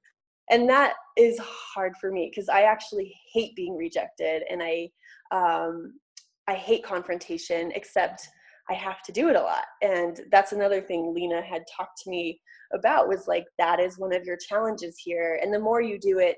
and 0.50 0.70
that 0.70 0.94
is 1.18 1.38
hard 1.40 1.92
for 2.00 2.10
me 2.10 2.32
because 2.32 2.48
I 2.48 2.62
actually 2.62 3.14
hate 3.34 3.54
being 3.54 3.76
rejected, 3.76 4.44
and 4.50 4.64
I, 4.64 4.90
um, 5.32 6.00
I 6.48 6.54
hate 6.54 6.86
confrontation, 6.86 7.74
except 7.76 8.30
I 8.70 8.74
have 8.74 9.02
to 9.04 9.12
do 9.12 9.30
it 9.30 9.36
a 9.36 9.42
lot. 9.42 9.66
And 9.82 10.22
that's 10.32 10.52
another 10.52 10.82
thing 10.82 11.14
Lena 11.14 11.42
had 11.42 11.64
talked 11.76 12.02
to 12.04 12.10
me 12.10 12.40
about 12.74 13.08
was 13.08 13.28
like, 13.28 13.46
that 13.58 13.80
is 13.80 13.98
one 13.98 14.14
of 14.14 14.26
your 14.26 14.38
challenges 14.38 14.98
here. 15.02 15.40
And 15.42 15.54
the 15.54 15.60
more 15.60 15.82
you 15.82 15.98
do 16.00 16.20
it 16.20 16.36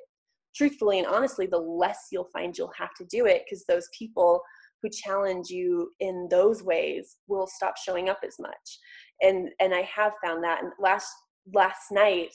truthfully 0.55 0.99
and 0.99 1.07
honestly, 1.07 1.47
the 1.47 1.57
less 1.57 2.07
you'll 2.11 2.29
find 2.31 2.57
you'll 2.57 2.71
have 2.77 2.93
to 2.95 3.05
do 3.05 3.25
it 3.25 3.43
because 3.45 3.65
those 3.65 3.87
people 3.97 4.41
who 4.81 4.89
challenge 4.89 5.49
you 5.49 5.91
in 5.99 6.27
those 6.29 6.63
ways 6.63 7.17
will 7.27 7.47
stop 7.47 7.75
showing 7.77 8.09
up 8.09 8.19
as 8.25 8.35
much. 8.39 8.79
And 9.21 9.49
and 9.59 9.73
I 9.73 9.81
have 9.81 10.13
found 10.23 10.43
that. 10.43 10.63
And 10.63 10.71
last 10.79 11.11
last 11.53 11.91
night, 11.91 12.33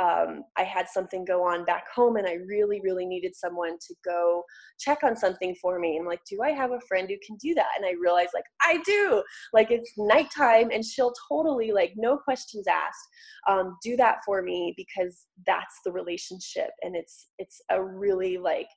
um, 0.00 0.44
I 0.56 0.64
had 0.64 0.86
something 0.88 1.24
go 1.24 1.44
on 1.44 1.64
back 1.64 1.84
home 1.94 2.16
and 2.16 2.26
I 2.26 2.34
really, 2.46 2.80
really 2.82 3.06
needed 3.06 3.34
someone 3.34 3.76
to 3.78 3.94
go 4.04 4.42
check 4.78 4.98
on 5.04 5.16
something 5.16 5.54
for 5.60 5.78
me. 5.78 5.96
And 5.96 6.06
like, 6.06 6.20
do 6.28 6.42
I 6.42 6.50
have 6.50 6.72
a 6.72 6.80
friend 6.88 7.08
who 7.08 7.16
can 7.24 7.36
do 7.36 7.54
that? 7.54 7.68
And 7.76 7.86
I 7.86 7.92
realized 8.00 8.30
like 8.34 8.44
I 8.62 8.80
do. 8.84 9.22
Like 9.52 9.70
it's 9.70 9.92
nighttime 9.96 10.70
and 10.72 10.84
she'll 10.84 11.14
totally 11.28 11.72
like 11.72 11.92
no 11.96 12.16
questions 12.16 12.66
asked 12.66 13.08
um, 13.48 13.76
do 13.82 13.96
that 13.96 14.18
for 14.26 14.42
me 14.42 14.74
because 14.76 15.26
that's 15.46 15.80
the 15.84 15.92
relationship 15.92 16.70
and 16.82 16.96
it's 16.96 17.28
it's 17.38 17.60
a 17.70 17.82
really 17.82 18.38
like 18.38 18.68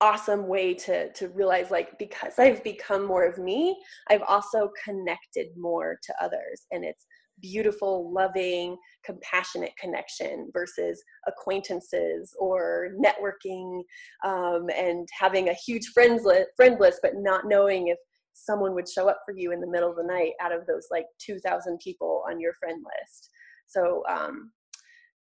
awesome 0.00 0.46
way 0.46 0.74
to 0.74 1.10
to 1.12 1.28
realize 1.28 1.70
like 1.70 1.98
because 1.98 2.38
I've 2.38 2.62
become 2.62 3.06
more 3.06 3.24
of 3.24 3.38
me, 3.38 3.76
I've 4.10 4.22
also 4.22 4.70
connected 4.84 5.48
more 5.56 5.98
to 6.02 6.14
others 6.20 6.66
and 6.70 6.84
it's 6.84 7.06
beautiful, 7.40 8.12
loving, 8.12 8.76
compassionate 9.04 9.72
connection 9.78 10.50
versus 10.52 11.02
acquaintances 11.26 12.34
or 12.38 12.90
networking 12.98 13.82
um, 14.24 14.66
and 14.74 15.08
having 15.18 15.48
a 15.48 15.54
huge 15.54 15.86
friends 15.88 16.24
list, 16.24 16.48
friend 16.56 16.76
list, 16.80 17.00
but 17.02 17.12
not 17.16 17.46
knowing 17.46 17.88
if 17.88 17.98
someone 18.32 18.74
would 18.74 18.88
show 18.88 19.08
up 19.08 19.20
for 19.24 19.34
you 19.36 19.52
in 19.52 19.60
the 19.60 19.70
middle 19.70 19.90
of 19.90 19.96
the 19.96 20.04
night 20.04 20.32
out 20.40 20.52
of 20.52 20.66
those 20.66 20.86
like 20.90 21.06
2,000 21.18 21.78
people 21.82 22.22
on 22.28 22.40
your 22.40 22.52
friend 22.54 22.84
list. 22.84 23.30
So, 23.66 24.02
um, 24.08 24.52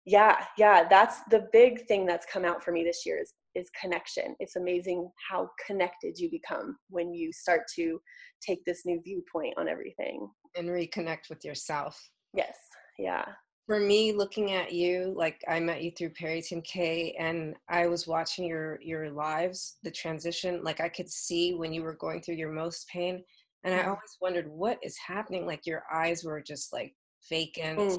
yeah, 0.06 0.44
yeah, 0.58 0.88
that's 0.88 1.22
the 1.30 1.48
big 1.54 1.86
thing 1.88 2.06
that's 2.06 2.26
come 2.26 2.44
out 2.44 2.64
for 2.64 2.72
me 2.72 2.84
this 2.84 3.06
year 3.06 3.22
is 3.22 3.34
is 3.56 3.70
connection. 3.80 4.36
It's 4.40 4.56
amazing 4.56 5.10
how 5.30 5.50
connected 5.66 6.18
you 6.18 6.30
become 6.30 6.78
when 6.90 7.14
you 7.14 7.32
start 7.32 7.62
to 7.76 8.00
take 8.42 8.64
this 8.66 8.86
new 8.86 9.02
viewpoint 9.04 9.54
on 9.58 9.68
everything 9.68 10.30
and 10.56 10.70
reconnect 10.70 11.30
with 11.30 11.44
yourself. 11.44 12.00
Yes. 12.34 12.58
Yeah. 12.98 13.26
For 13.66 13.80
me, 13.80 14.12
looking 14.12 14.52
at 14.52 14.74
you, 14.74 15.14
like 15.16 15.42
I 15.48 15.60
met 15.60 15.84
you 15.84 15.92
through 15.92 16.10
Perry 16.10 16.42
Tim 16.42 16.62
K, 16.64 17.16
and 17.18 17.56
I 17.70 17.88
was 17.88 18.08
watching 18.08 18.46
your 18.46 18.78
your 18.82 19.10
lives, 19.10 19.78
the 19.84 19.92
transition. 19.92 20.62
Like 20.64 20.82
I 20.82 20.90
could 20.90 21.10
see 21.10 21.54
when 21.54 21.72
you 21.72 21.82
were 21.82 21.96
going 21.96 22.22
through 22.22 22.36
your 22.36 22.52
most 22.52 22.88
pain, 22.90 23.24
and 23.64 23.74
I 23.74 23.80
mm-hmm. 23.80 23.90
always 23.90 24.18
wondered 24.22 24.50
what 24.50 24.80
is 24.84 24.98
happening. 24.98 25.46
Like 25.46 25.66
your 25.66 25.84
eyes 25.94 26.26
were 26.26 26.42
just 26.42 26.74
like 26.74 26.94
vacant, 27.30 27.80
mm. 27.80 27.98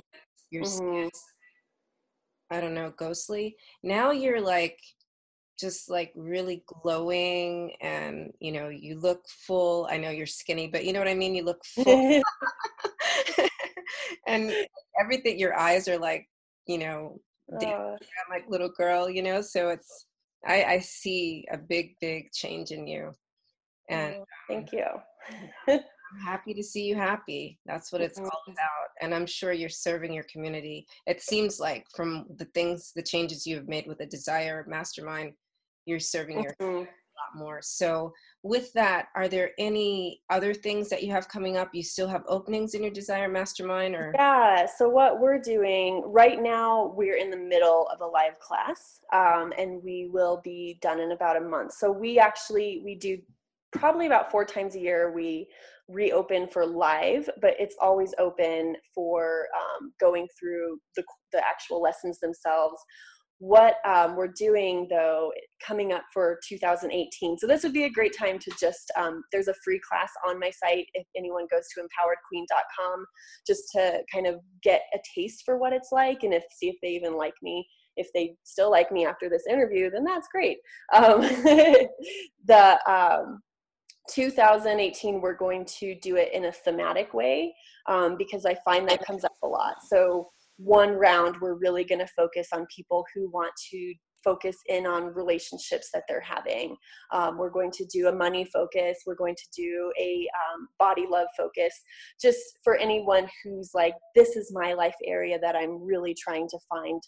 your 0.50 0.64
mm-hmm. 0.64 1.08
I 2.50 2.60
don't 2.60 2.74
know, 2.74 2.92
ghostly. 2.98 3.56
Now 3.82 4.10
you're 4.10 4.42
like 4.42 4.78
just 5.58 5.88
like 5.88 6.12
really 6.16 6.64
glowing 6.66 7.74
and 7.80 8.32
you 8.40 8.52
know 8.52 8.68
you 8.68 8.98
look 8.98 9.22
full. 9.28 9.86
I 9.90 9.96
know 9.96 10.10
you're 10.10 10.26
skinny 10.26 10.66
but 10.66 10.84
you 10.84 10.92
know 10.92 10.98
what 10.98 11.08
i 11.08 11.14
mean? 11.14 11.34
You 11.34 11.44
look 11.44 11.64
full. 11.64 12.22
And 14.26 14.52
everything 15.00 15.38
your 15.38 15.58
eyes 15.58 15.86
are 15.88 15.98
like 15.98 16.26
you 16.66 16.78
know 16.78 17.20
uh, 17.60 17.96
like 18.30 18.48
little 18.48 18.70
girl 18.70 19.08
you 19.08 19.22
know? 19.22 19.40
So 19.40 19.68
it's 19.68 20.06
i 20.46 20.64
i 20.64 20.78
see 20.78 21.46
a 21.52 21.58
big 21.58 21.94
big 22.00 22.32
change 22.32 22.70
in 22.70 22.86
you. 22.86 23.12
And 23.90 24.16
oh, 24.18 24.24
thank 24.48 24.72
you. 24.72 24.86
I'm 26.14 26.20
happy 26.24 26.54
to 26.54 26.62
see 26.62 26.84
you 26.84 26.94
happy. 26.94 27.58
That's 27.66 27.92
what 27.92 28.00
it's 28.00 28.18
all 28.18 28.42
about. 28.46 28.88
And 29.00 29.14
i'm 29.14 29.26
sure 29.26 29.52
you're 29.52 29.68
serving 29.68 30.12
your 30.12 30.26
community. 30.32 30.86
It 31.06 31.20
seems 31.22 31.60
like 31.60 31.84
from 31.94 32.26
the 32.38 32.46
things 32.46 32.92
the 32.94 33.02
changes 33.02 33.46
you 33.46 33.56
have 33.56 33.68
made 33.68 33.86
with 33.86 33.98
the 33.98 34.06
desire 34.06 34.64
mastermind 34.68 35.32
you're 35.86 36.00
serving 36.00 36.42
your 36.42 36.54
mm-hmm. 36.60 36.76
a 36.76 36.80
lot 36.80 37.36
more. 37.36 37.60
So 37.62 38.12
with 38.42 38.72
that, 38.74 39.06
are 39.14 39.28
there 39.28 39.52
any 39.58 40.22
other 40.30 40.54
things 40.54 40.88
that 40.90 41.02
you 41.02 41.12
have 41.12 41.28
coming 41.28 41.56
up? 41.56 41.70
You 41.72 41.82
still 41.82 42.08
have 42.08 42.22
openings 42.28 42.74
in 42.74 42.82
your 42.82 42.92
Desire 42.92 43.28
Mastermind 43.28 43.94
or? 43.94 44.12
Yeah, 44.14 44.66
so 44.66 44.88
what 44.88 45.20
we're 45.20 45.40
doing 45.40 46.02
right 46.06 46.40
now, 46.40 46.92
we're 46.96 47.16
in 47.16 47.30
the 47.30 47.36
middle 47.36 47.88
of 47.92 48.00
a 48.00 48.06
live 48.06 48.38
class 48.40 49.00
um, 49.12 49.52
and 49.58 49.82
we 49.82 50.08
will 50.12 50.40
be 50.44 50.78
done 50.82 51.00
in 51.00 51.12
about 51.12 51.36
a 51.36 51.40
month. 51.40 51.72
So 51.72 51.90
we 51.90 52.18
actually, 52.18 52.82
we 52.84 52.94
do 52.94 53.18
probably 53.72 54.06
about 54.06 54.30
four 54.30 54.44
times 54.44 54.76
a 54.76 54.80
year 54.80 55.12
we 55.12 55.48
reopen 55.88 56.48
for 56.48 56.64
live 56.64 57.28
but 57.42 57.54
it's 57.58 57.76
always 57.80 58.14
open 58.18 58.74
for 58.94 59.46
um, 59.54 59.92
going 60.00 60.26
through 60.38 60.78
the, 60.96 61.02
the 61.32 61.44
actual 61.44 61.82
lessons 61.82 62.18
themselves 62.20 62.80
what 63.44 63.74
um, 63.86 64.16
we're 64.16 64.32
doing 64.38 64.86
though 64.88 65.30
coming 65.66 65.92
up 65.92 66.02
for 66.14 66.38
2018 66.48 67.36
so 67.36 67.46
this 67.46 67.62
would 67.62 67.74
be 67.74 67.84
a 67.84 67.90
great 67.90 68.16
time 68.16 68.38
to 68.38 68.50
just 68.58 68.90
um, 68.96 69.22
there's 69.32 69.48
a 69.48 69.54
free 69.62 69.80
class 69.86 70.10
on 70.26 70.40
my 70.40 70.50
site 70.50 70.86
if 70.94 71.06
anyone 71.14 71.46
goes 71.50 71.64
to 71.74 71.80
empoweredqueen.com 71.82 73.04
just 73.46 73.64
to 73.70 74.00
kind 74.10 74.26
of 74.26 74.36
get 74.62 74.80
a 74.94 74.98
taste 75.14 75.42
for 75.44 75.58
what 75.58 75.74
it's 75.74 75.90
like 75.92 76.22
and 76.22 76.32
if 76.32 76.42
see 76.54 76.68
if 76.68 76.76
they 76.82 76.88
even 76.88 77.16
like 77.16 77.34
me. 77.42 77.66
If 77.96 78.08
they 78.12 78.34
still 78.42 78.70
like 78.72 78.90
me 78.90 79.06
after 79.06 79.28
this 79.28 79.44
interview 79.48 79.90
then 79.90 80.04
that's 80.04 80.28
great. 80.28 80.58
Um, 80.94 81.20
the 82.46 82.78
um, 82.88 83.42
2018 84.10 85.20
we're 85.20 85.36
going 85.36 85.64
to 85.64 85.94
do 86.00 86.16
it 86.16 86.32
in 86.32 86.46
a 86.46 86.52
thematic 86.52 87.14
way 87.14 87.54
um, 87.88 88.16
because 88.18 88.44
i 88.44 88.54
find 88.64 88.88
that 88.88 89.04
comes 89.04 89.24
up 89.24 89.36
a 89.42 89.46
lot. 89.46 89.76
So 89.88 90.30
one 90.56 90.90
round 90.90 91.36
we're 91.40 91.54
really 91.54 91.84
going 91.84 91.98
to 91.98 92.12
focus 92.16 92.48
on 92.52 92.66
people 92.74 93.04
who 93.14 93.30
want 93.30 93.52
to 93.70 93.94
focus 94.24 94.56
in 94.66 94.86
on 94.86 95.14
relationships 95.14 95.90
that 95.92 96.04
they're 96.08 96.20
having. 96.20 96.76
Um, 97.12 97.36
we're 97.36 97.50
going 97.50 97.70
to 97.72 97.84
do 97.92 98.08
a 98.08 98.14
money 98.14 98.48
focus. 98.52 98.98
We're 99.06 99.14
going 99.14 99.36
to 99.36 99.62
do 99.62 99.92
a 100.00 100.26
um, 100.40 100.68
body 100.78 101.04
love 101.08 101.26
focus, 101.36 101.74
just 102.20 102.38
for 102.64 102.76
anyone 102.76 103.28
who's 103.42 103.70
like, 103.74 103.94
this 104.14 104.36
is 104.36 104.50
my 104.52 104.72
life 104.72 104.96
area 105.06 105.38
that 105.40 105.54
I'm 105.54 105.84
really 105.84 106.14
trying 106.14 106.48
to 106.48 106.58
find 106.68 107.00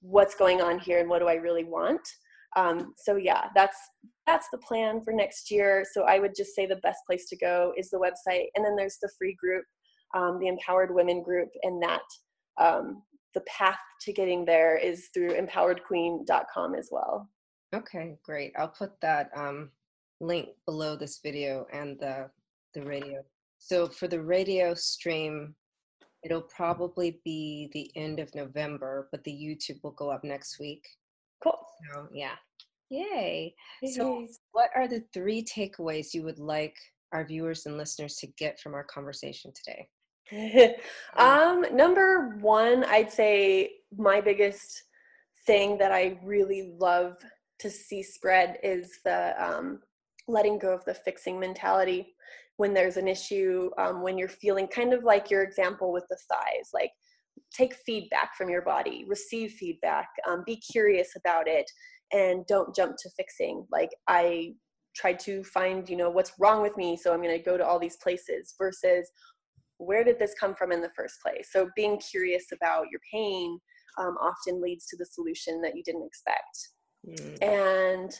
what's 0.00 0.34
going 0.34 0.60
on 0.62 0.78
here 0.78 1.00
and 1.00 1.08
what 1.08 1.18
do 1.18 1.28
I 1.28 1.34
really 1.34 1.64
want. 1.64 2.00
Um, 2.54 2.92
so 2.98 3.16
yeah, 3.16 3.46
that's 3.54 3.76
that's 4.26 4.46
the 4.52 4.58
plan 4.58 5.00
for 5.02 5.12
next 5.12 5.50
year. 5.50 5.84
So 5.92 6.02
I 6.02 6.18
would 6.18 6.32
just 6.36 6.54
say 6.54 6.66
the 6.66 6.76
best 6.76 6.98
place 7.08 7.26
to 7.30 7.36
go 7.36 7.72
is 7.76 7.90
the 7.90 7.98
website, 7.98 8.46
and 8.54 8.64
then 8.64 8.76
there's 8.76 8.98
the 9.00 9.10
free 9.18 9.36
group, 9.42 9.64
um, 10.14 10.38
the 10.38 10.48
Empowered 10.48 10.94
Women 10.94 11.22
group, 11.22 11.48
and 11.62 11.82
that 11.82 12.02
um, 12.60 13.02
the 13.34 13.40
path 13.42 13.78
to 14.02 14.12
getting 14.12 14.44
there 14.44 14.76
is 14.76 15.08
through 15.14 15.30
empoweredqueen.com 15.30 16.74
as 16.74 16.88
well. 16.90 17.28
Okay, 17.74 18.16
great. 18.24 18.52
I'll 18.58 18.68
put 18.68 19.00
that 19.00 19.30
um, 19.34 19.70
link 20.20 20.48
below 20.66 20.96
this 20.96 21.20
video 21.22 21.66
and 21.72 21.98
the 21.98 22.30
the 22.74 22.82
radio. 22.82 23.22
So 23.58 23.88
for 23.88 24.08
the 24.08 24.20
radio 24.20 24.74
stream, 24.74 25.54
it'll 26.24 26.42
probably 26.42 27.20
be 27.24 27.70
the 27.72 27.90
end 28.00 28.18
of 28.18 28.34
November, 28.34 29.08
but 29.10 29.22
the 29.24 29.32
YouTube 29.32 29.78
will 29.82 29.92
go 29.92 30.10
up 30.10 30.24
next 30.24 30.58
week. 30.58 30.84
Cool. 31.42 31.58
So 31.92 32.08
yeah. 32.12 32.34
Yay. 32.90 33.54
So 33.92 34.26
what 34.52 34.70
are 34.74 34.86
the 34.86 35.02
three 35.14 35.44
takeaways 35.44 36.12
you 36.12 36.22
would 36.24 36.38
like 36.38 36.76
our 37.12 37.24
viewers 37.24 37.64
and 37.66 37.78
listeners 37.78 38.16
to 38.16 38.26
get 38.38 38.60
from 38.60 38.74
our 38.74 38.84
conversation 38.84 39.52
today? 39.54 39.88
um, 41.16 41.64
number 41.72 42.36
one, 42.40 42.84
I'd 42.84 43.12
say 43.12 43.70
my 43.96 44.20
biggest 44.20 44.84
thing 45.46 45.78
that 45.78 45.92
I 45.92 46.18
really 46.24 46.74
love 46.78 47.16
to 47.58 47.70
see 47.70 48.02
spread 48.02 48.58
is 48.62 49.00
the 49.04 49.34
um, 49.42 49.80
letting 50.28 50.58
go 50.58 50.72
of 50.72 50.84
the 50.84 50.94
fixing 50.94 51.38
mentality 51.38 52.14
when 52.56 52.74
there's 52.74 52.96
an 52.96 53.08
issue, 53.08 53.70
um, 53.78 54.02
when 54.02 54.18
you're 54.18 54.28
feeling 54.28 54.66
kind 54.68 54.92
of 54.92 55.04
like 55.04 55.30
your 55.30 55.42
example 55.42 55.92
with 55.92 56.04
the 56.08 56.18
thighs, 56.28 56.70
like 56.72 56.90
take 57.52 57.74
feedback 57.74 58.36
from 58.36 58.48
your 58.48 58.62
body, 58.62 59.04
receive 59.08 59.52
feedback, 59.52 60.08
um, 60.28 60.42
be 60.46 60.56
curious 60.56 61.10
about 61.16 61.48
it, 61.48 61.70
and 62.12 62.46
don't 62.46 62.74
jump 62.74 62.96
to 62.98 63.10
fixing. 63.16 63.66
Like 63.72 63.90
I 64.06 64.52
tried 64.94 65.18
to 65.20 65.42
find, 65.44 65.88
you 65.88 65.96
know, 65.96 66.10
what's 66.10 66.32
wrong 66.38 66.62
with 66.62 66.76
me, 66.76 66.96
so 66.96 67.12
I'm 67.12 67.22
going 67.22 67.36
to 67.36 67.42
go 67.42 67.56
to 67.56 67.66
all 67.66 67.78
these 67.78 67.96
places 67.96 68.54
versus 68.58 69.10
where 69.84 70.04
did 70.04 70.18
this 70.18 70.34
come 70.38 70.54
from 70.54 70.72
in 70.72 70.80
the 70.80 70.90
first 70.96 71.16
place? 71.24 71.48
So 71.50 71.68
being 71.76 72.00
curious 72.10 72.44
about 72.52 72.86
your 72.90 73.00
pain 73.12 73.58
um, 73.98 74.16
often 74.20 74.60
leads 74.60 74.86
to 74.86 74.96
the 74.96 75.06
solution 75.06 75.60
that 75.62 75.76
you 75.76 75.82
didn't 75.82 76.06
expect. 76.06 76.68
Mm. 77.08 77.42
And 77.42 78.12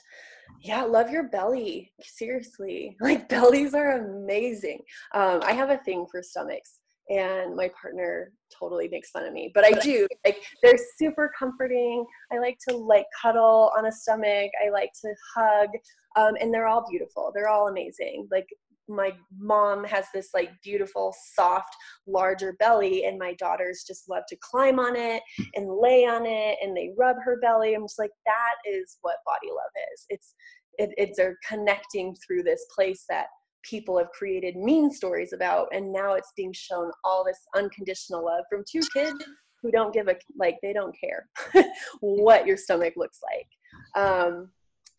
yeah, 0.61 0.83
love 0.83 1.11
your 1.11 1.25
belly. 1.25 1.93
Seriously, 2.03 2.97
like 3.01 3.29
bellies 3.29 3.75
are 3.75 3.99
amazing. 3.99 4.81
Um, 5.15 5.41
I 5.43 5.53
have 5.53 5.71
a 5.71 5.79
thing 5.79 6.07
for 6.11 6.23
stomachs, 6.23 6.81
and 7.09 7.55
my 7.57 7.71
partner 7.81 8.33
totally 8.59 8.89
makes 8.89 9.11
fun 9.11 9.25
of 9.25 9.33
me, 9.33 9.51
but 9.55 9.65
I 9.65 9.73
do. 9.73 10.07
Like 10.25 10.39
they're 10.63 10.79
super 10.99 11.31
comforting. 11.39 12.05
I 12.33 12.39
like 12.39 12.59
to 12.69 12.77
like 12.77 13.07
cuddle 13.21 13.73
on 13.77 13.87
a 13.87 13.93
stomach. 13.93 14.51
I 14.65 14.71
like 14.71 14.91
to 15.03 15.15
hug, 15.35 15.69
um, 16.17 16.35
and 16.41 16.53
they're 16.53 16.69
all 16.69 16.85
beautiful. 16.89 17.33
They're 17.35 17.49
all 17.49 17.69
amazing. 17.69 18.29
Like 18.31 18.47
my 18.89 19.13
mom 19.39 19.85
has 19.85 20.07
this 20.13 20.31
like 20.35 20.51
beautiful 20.63 21.15
soft 21.35 21.75
larger 22.07 22.55
belly 22.59 23.05
and 23.05 23.19
my 23.19 23.35
daughters 23.35 23.85
just 23.87 24.09
love 24.09 24.25
to 24.29 24.37
climb 24.43 24.79
on 24.79 24.97
it 24.97 25.23
and 25.55 25.69
lay 25.81 26.05
on 26.05 26.27
it 26.27 26.59
and 26.63 26.77
they 26.77 26.91
rub 26.99 27.17
her 27.25 27.39
belly. 27.41 27.75
I'm 27.75 27.85
just 27.85 27.99
like 27.99 28.11
that 28.27 28.55
is 28.69 28.99
what 29.03 29.17
body 29.25 29.51
love 29.51 29.71
is. 29.93 30.07
It's 30.09 30.35
it, 30.79 30.91
it's 30.97 31.19
a 31.19 31.35
connecting 31.47 32.17
through 32.27 32.43
this 32.45 32.65
place 32.75 33.05
that 33.09 33.27
people 33.63 33.99
have 33.99 34.11
created 34.11 34.57
mean 34.57 34.91
stories 34.91 35.33
about 35.33 35.69
and 35.73 35.93
now 35.93 36.15
it's 36.15 36.33
being 36.37 36.53
shown 36.53 36.91
all 37.05 37.25
this 37.25 37.39
unconditional 37.55 38.25
love 38.25 38.45
from 38.51 38.65
two 38.71 38.81
kids 38.93 39.25
who 39.63 39.71
don't 39.71 39.95
give 39.95 40.09
a 40.09 40.17
like 40.37 40.57
they 40.63 40.73
don't 40.73 40.97
care 40.99 41.29
what 42.01 42.47
your 42.47 42.57
stomach 42.57 42.95
looks 42.97 43.21
like. 43.23 44.05
Um 44.05 44.51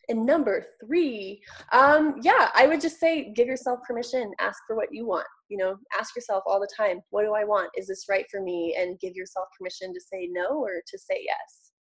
and 0.08 0.24
number 0.24 0.66
three, 0.84 1.42
um, 1.72 2.16
yeah, 2.22 2.50
I 2.54 2.66
would 2.66 2.80
just 2.80 2.98
say 2.98 3.32
give 3.34 3.46
yourself 3.46 3.80
permission, 3.86 4.32
ask 4.40 4.58
for 4.66 4.76
what 4.76 4.88
you 4.92 5.06
want. 5.06 5.26
You 5.48 5.58
know, 5.58 5.76
ask 5.98 6.16
yourself 6.16 6.42
all 6.46 6.60
the 6.60 6.68
time, 6.76 7.00
what 7.10 7.22
do 7.24 7.34
I 7.34 7.44
want? 7.44 7.70
Is 7.76 7.86
this 7.86 8.06
right 8.08 8.24
for 8.30 8.40
me? 8.40 8.76
And 8.78 8.98
give 9.00 9.14
yourself 9.14 9.48
permission 9.58 9.92
to 9.92 10.00
say 10.00 10.28
no 10.30 10.58
or 10.58 10.82
to 10.86 10.98
say 10.98 11.24
yes. 11.24 11.72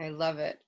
I 0.00 0.10
love 0.10 0.38
it. 0.38 0.58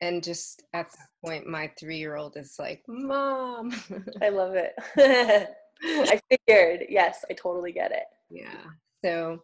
And 0.00 0.22
just 0.22 0.62
at 0.72 0.90
that 0.90 1.08
point, 1.24 1.46
my 1.46 1.70
three 1.78 1.98
year 1.98 2.16
old 2.16 2.36
is 2.36 2.56
like, 2.58 2.82
Mom. 2.88 3.72
I 4.20 4.28
love 4.30 4.54
it. 4.54 4.74
I 5.84 6.20
figured, 6.30 6.86
yes, 6.88 7.24
I 7.30 7.34
totally 7.34 7.72
get 7.72 7.92
it. 7.92 8.04
Yeah. 8.30 8.64
So 9.04 9.42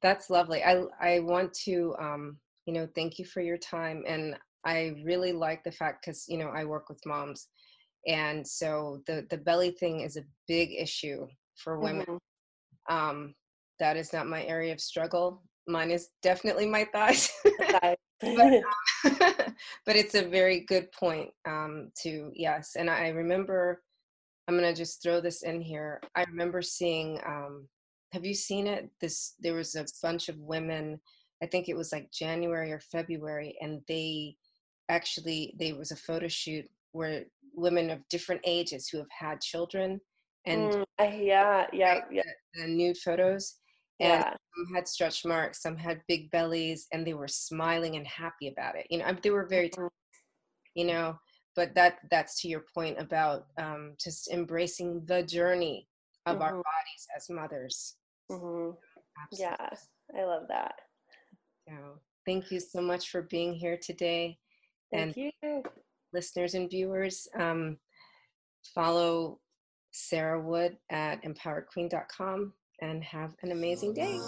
that's 0.00 0.30
lovely. 0.30 0.62
I 0.64 0.84
I 1.00 1.20
want 1.20 1.52
to 1.64 1.94
um, 2.00 2.36
you 2.66 2.72
know, 2.72 2.88
thank 2.94 3.18
you 3.18 3.24
for 3.24 3.40
your 3.40 3.58
time. 3.58 4.04
And 4.06 4.36
I 4.64 4.94
really 5.04 5.32
like 5.32 5.64
the 5.64 5.72
fact 5.72 6.04
because 6.04 6.26
you 6.28 6.38
know 6.38 6.48
I 6.48 6.64
work 6.64 6.88
with 6.88 7.04
moms, 7.06 7.48
and 8.06 8.46
so 8.46 9.02
the 9.06 9.26
the 9.30 9.38
belly 9.38 9.70
thing 9.72 10.00
is 10.00 10.16
a 10.16 10.24
big 10.48 10.70
issue 10.72 11.26
for 11.56 11.78
women. 11.78 12.06
Mm-hmm. 12.06 12.94
Um, 12.94 13.34
that 13.78 13.96
is 13.96 14.12
not 14.12 14.26
my 14.26 14.44
area 14.44 14.72
of 14.72 14.80
struggle. 14.80 15.42
Mine 15.66 15.90
is 15.90 16.08
definitely 16.22 16.66
my 16.66 16.86
thighs. 16.92 17.30
but, 17.58 17.98
um, 18.24 18.62
but 19.86 19.96
it's 19.96 20.14
a 20.14 20.28
very 20.28 20.60
good 20.60 20.90
point 20.92 21.30
um, 21.46 21.90
to 22.02 22.30
yes. 22.34 22.76
And 22.76 22.88
I 22.88 23.08
remember, 23.08 23.82
I'm 24.46 24.56
gonna 24.56 24.74
just 24.74 25.02
throw 25.02 25.20
this 25.20 25.42
in 25.42 25.60
here. 25.60 26.00
I 26.16 26.24
remember 26.24 26.62
seeing. 26.62 27.20
Um, 27.26 27.68
have 28.12 28.26
you 28.26 28.34
seen 28.34 28.66
it? 28.66 28.90
This 29.00 29.34
there 29.40 29.54
was 29.54 29.74
a 29.74 29.86
bunch 30.02 30.28
of 30.28 30.38
women. 30.38 31.00
I 31.42 31.46
think 31.46 31.68
it 31.68 31.76
was 31.76 31.92
like 31.92 32.12
January 32.12 32.70
or 32.70 32.80
February, 32.80 33.56
and 33.60 33.80
they 33.88 34.36
actually 34.88 35.54
there 35.58 35.76
was 35.76 35.90
a 35.90 35.96
photo 35.96 36.28
shoot 36.28 36.64
where 36.92 37.24
women 37.54 37.90
of 37.90 38.00
different 38.08 38.40
ages 38.44 38.88
who 38.88 38.98
have 38.98 39.10
had 39.10 39.40
children 39.40 40.00
and 40.46 40.72
mm, 40.72 40.84
yeah 41.00 41.66
yeah 41.72 42.00
yeah 42.10 42.22
the, 42.54 42.62
the 42.62 42.68
nude 42.68 42.96
photos 42.98 43.56
and 44.00 44.10
yeah. 44.10 44.30
some 44.30 44.74
had 44.74 44.88
stretch 44.88 45.24
marks 45.24 45.62
some 45.62 45.76
had 45.76 46.00
big 46.08 46.30
bellies 46.30 46.86
and 46.92 47.06
they 47.06 47.14
were 47.14 47.28
smiling 47.28 47.96
and 47.96 48.06
happy 48.06 48.48
about 48.48 48.76
it 48.76 48.86
you 48.90 48.98
know 48.98 49.16
they 49.22 49.30
were 49.30 49.46
very 49.46 49.68
mm-hmm. 49.70 49.86
you 50.74 50.84
know 50.84 51.16
but 51.54 51.74
that 51.74 51.98
that's 52.10 52.40
to 52.40 52.48
your 52.48 52.64
point 52.74 52.98
about 52.98 53.46
um, 53.58 53.94
just 54.02 54.32
embracing 54.32 55.02
the 55.06 55.22
journey 55.22 55.86
of 56.26 56.36
mm-hmm. 56.36 56.42
our 56.42 56.52
bodies 56.52 57.06
as 57.16 57.26
mothers 57.30 57.96
mm-hmm. 58.30 58.70
yeah 59.32 59.68
i 60.18 60.24
love 60.24 60.44
that 60.48 60.74
so 61.68 61.74
thank 62.26 62.50
you 62.50 62.58
so 62.58 62.80
much 62.80 63.10
for 63.10 63.22
being 63.22 63.52
here 63.52 63.78
today 63.80 64.36
Thank 64.92 65.16
and 65.16 65.32
you. 65.42 65.62
listeners 66.12 66.54
and 66.54 66.68
viewers, 66.70 67.28
um, 67.38 67.78
follow 68.74 69.40
Sarah 69.90 70.40
Wood 70.40 70.76
at 70.90 71.22
empoweredqueen.com 71.24 72.52
and 72.80 73.04
have 73.04 73.34
an 73.42 73.52
amazing 73.52 73.94
day. 73.94 74.18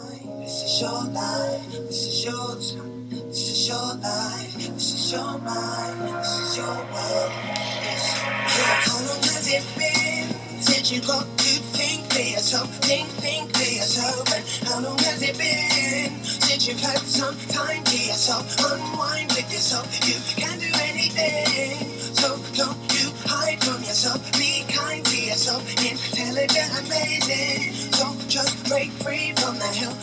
This 0.41 0.63
is 0.63 0.81
your 0.81 1.05
life. 1.13 1.73
This 1.73 2.07
is 2.07 2.25
your 2.25 2.55
time. 2.55 3.09
This 3.11 3.51
is 3.51 3.69
your 3.69 3.95
life. 3.97 4.55
This 4.55 4.95
is 4.95 5.13
your 5.13 5.39
mind. 5.39 6.01
This 6.19 6.39
is 6.39 6.57
your 6.57 6.67
world. 6.67 7.33
Yes. 7.83 8.21
Yeah. 8.23 8.81
How 8.87 8.99
long 9.09 9.23
has 9.23 9.49
it 9.53 9.65
been 9.77 10.61
since 10.63 10.93
you 10.93 11.01
got 11.01 11.27
to 11.39 11.55
think 11.75 12.13
for 12.13 12.21
yourself? 12.21 12.71
Think, 12.85 13.09
think 13.09 13.57
for 13.57 13.65
yourself. 13.65 14.33
And 14.33 14.69
how 14.69 14.81
long 14.81 14.99
has 14.99 15.21
it 15.23 15.37
been 15.37 16.34
since 16.55 16.69
you've 16.69 16.81
had 16.81 16.99
some 16.99 17.37
time 17.49 17.83
to 17.83 17.97
yourself? 17.97 18.47
Unwind 18.71 19.29
with 19.33 19.51
yourself. 19.51 19.87
You 20.07 20.15
can 20.41 20.57
do 20.61 20.71
anything. 20.83 21.99
So 21.99 22.39
don't 22.55 22.79
you 22.95 23.11
hide 23.27 23.61
from 23.61 23.83
yourself. 23.83 24.21
Be 24.39 24.65
kind 24.69 25.05
to 25.05 25.21
yourself. 25.21 25.69
Intelligent, 25.83 26.87
amazing. 26.87 27.73
So 27.93 28.15
just 28.29 28.69
break 28.69 28.91
free 29.03 29.33
from 29.33 29.59
the 29.59 29.67
hell 29.67 29.95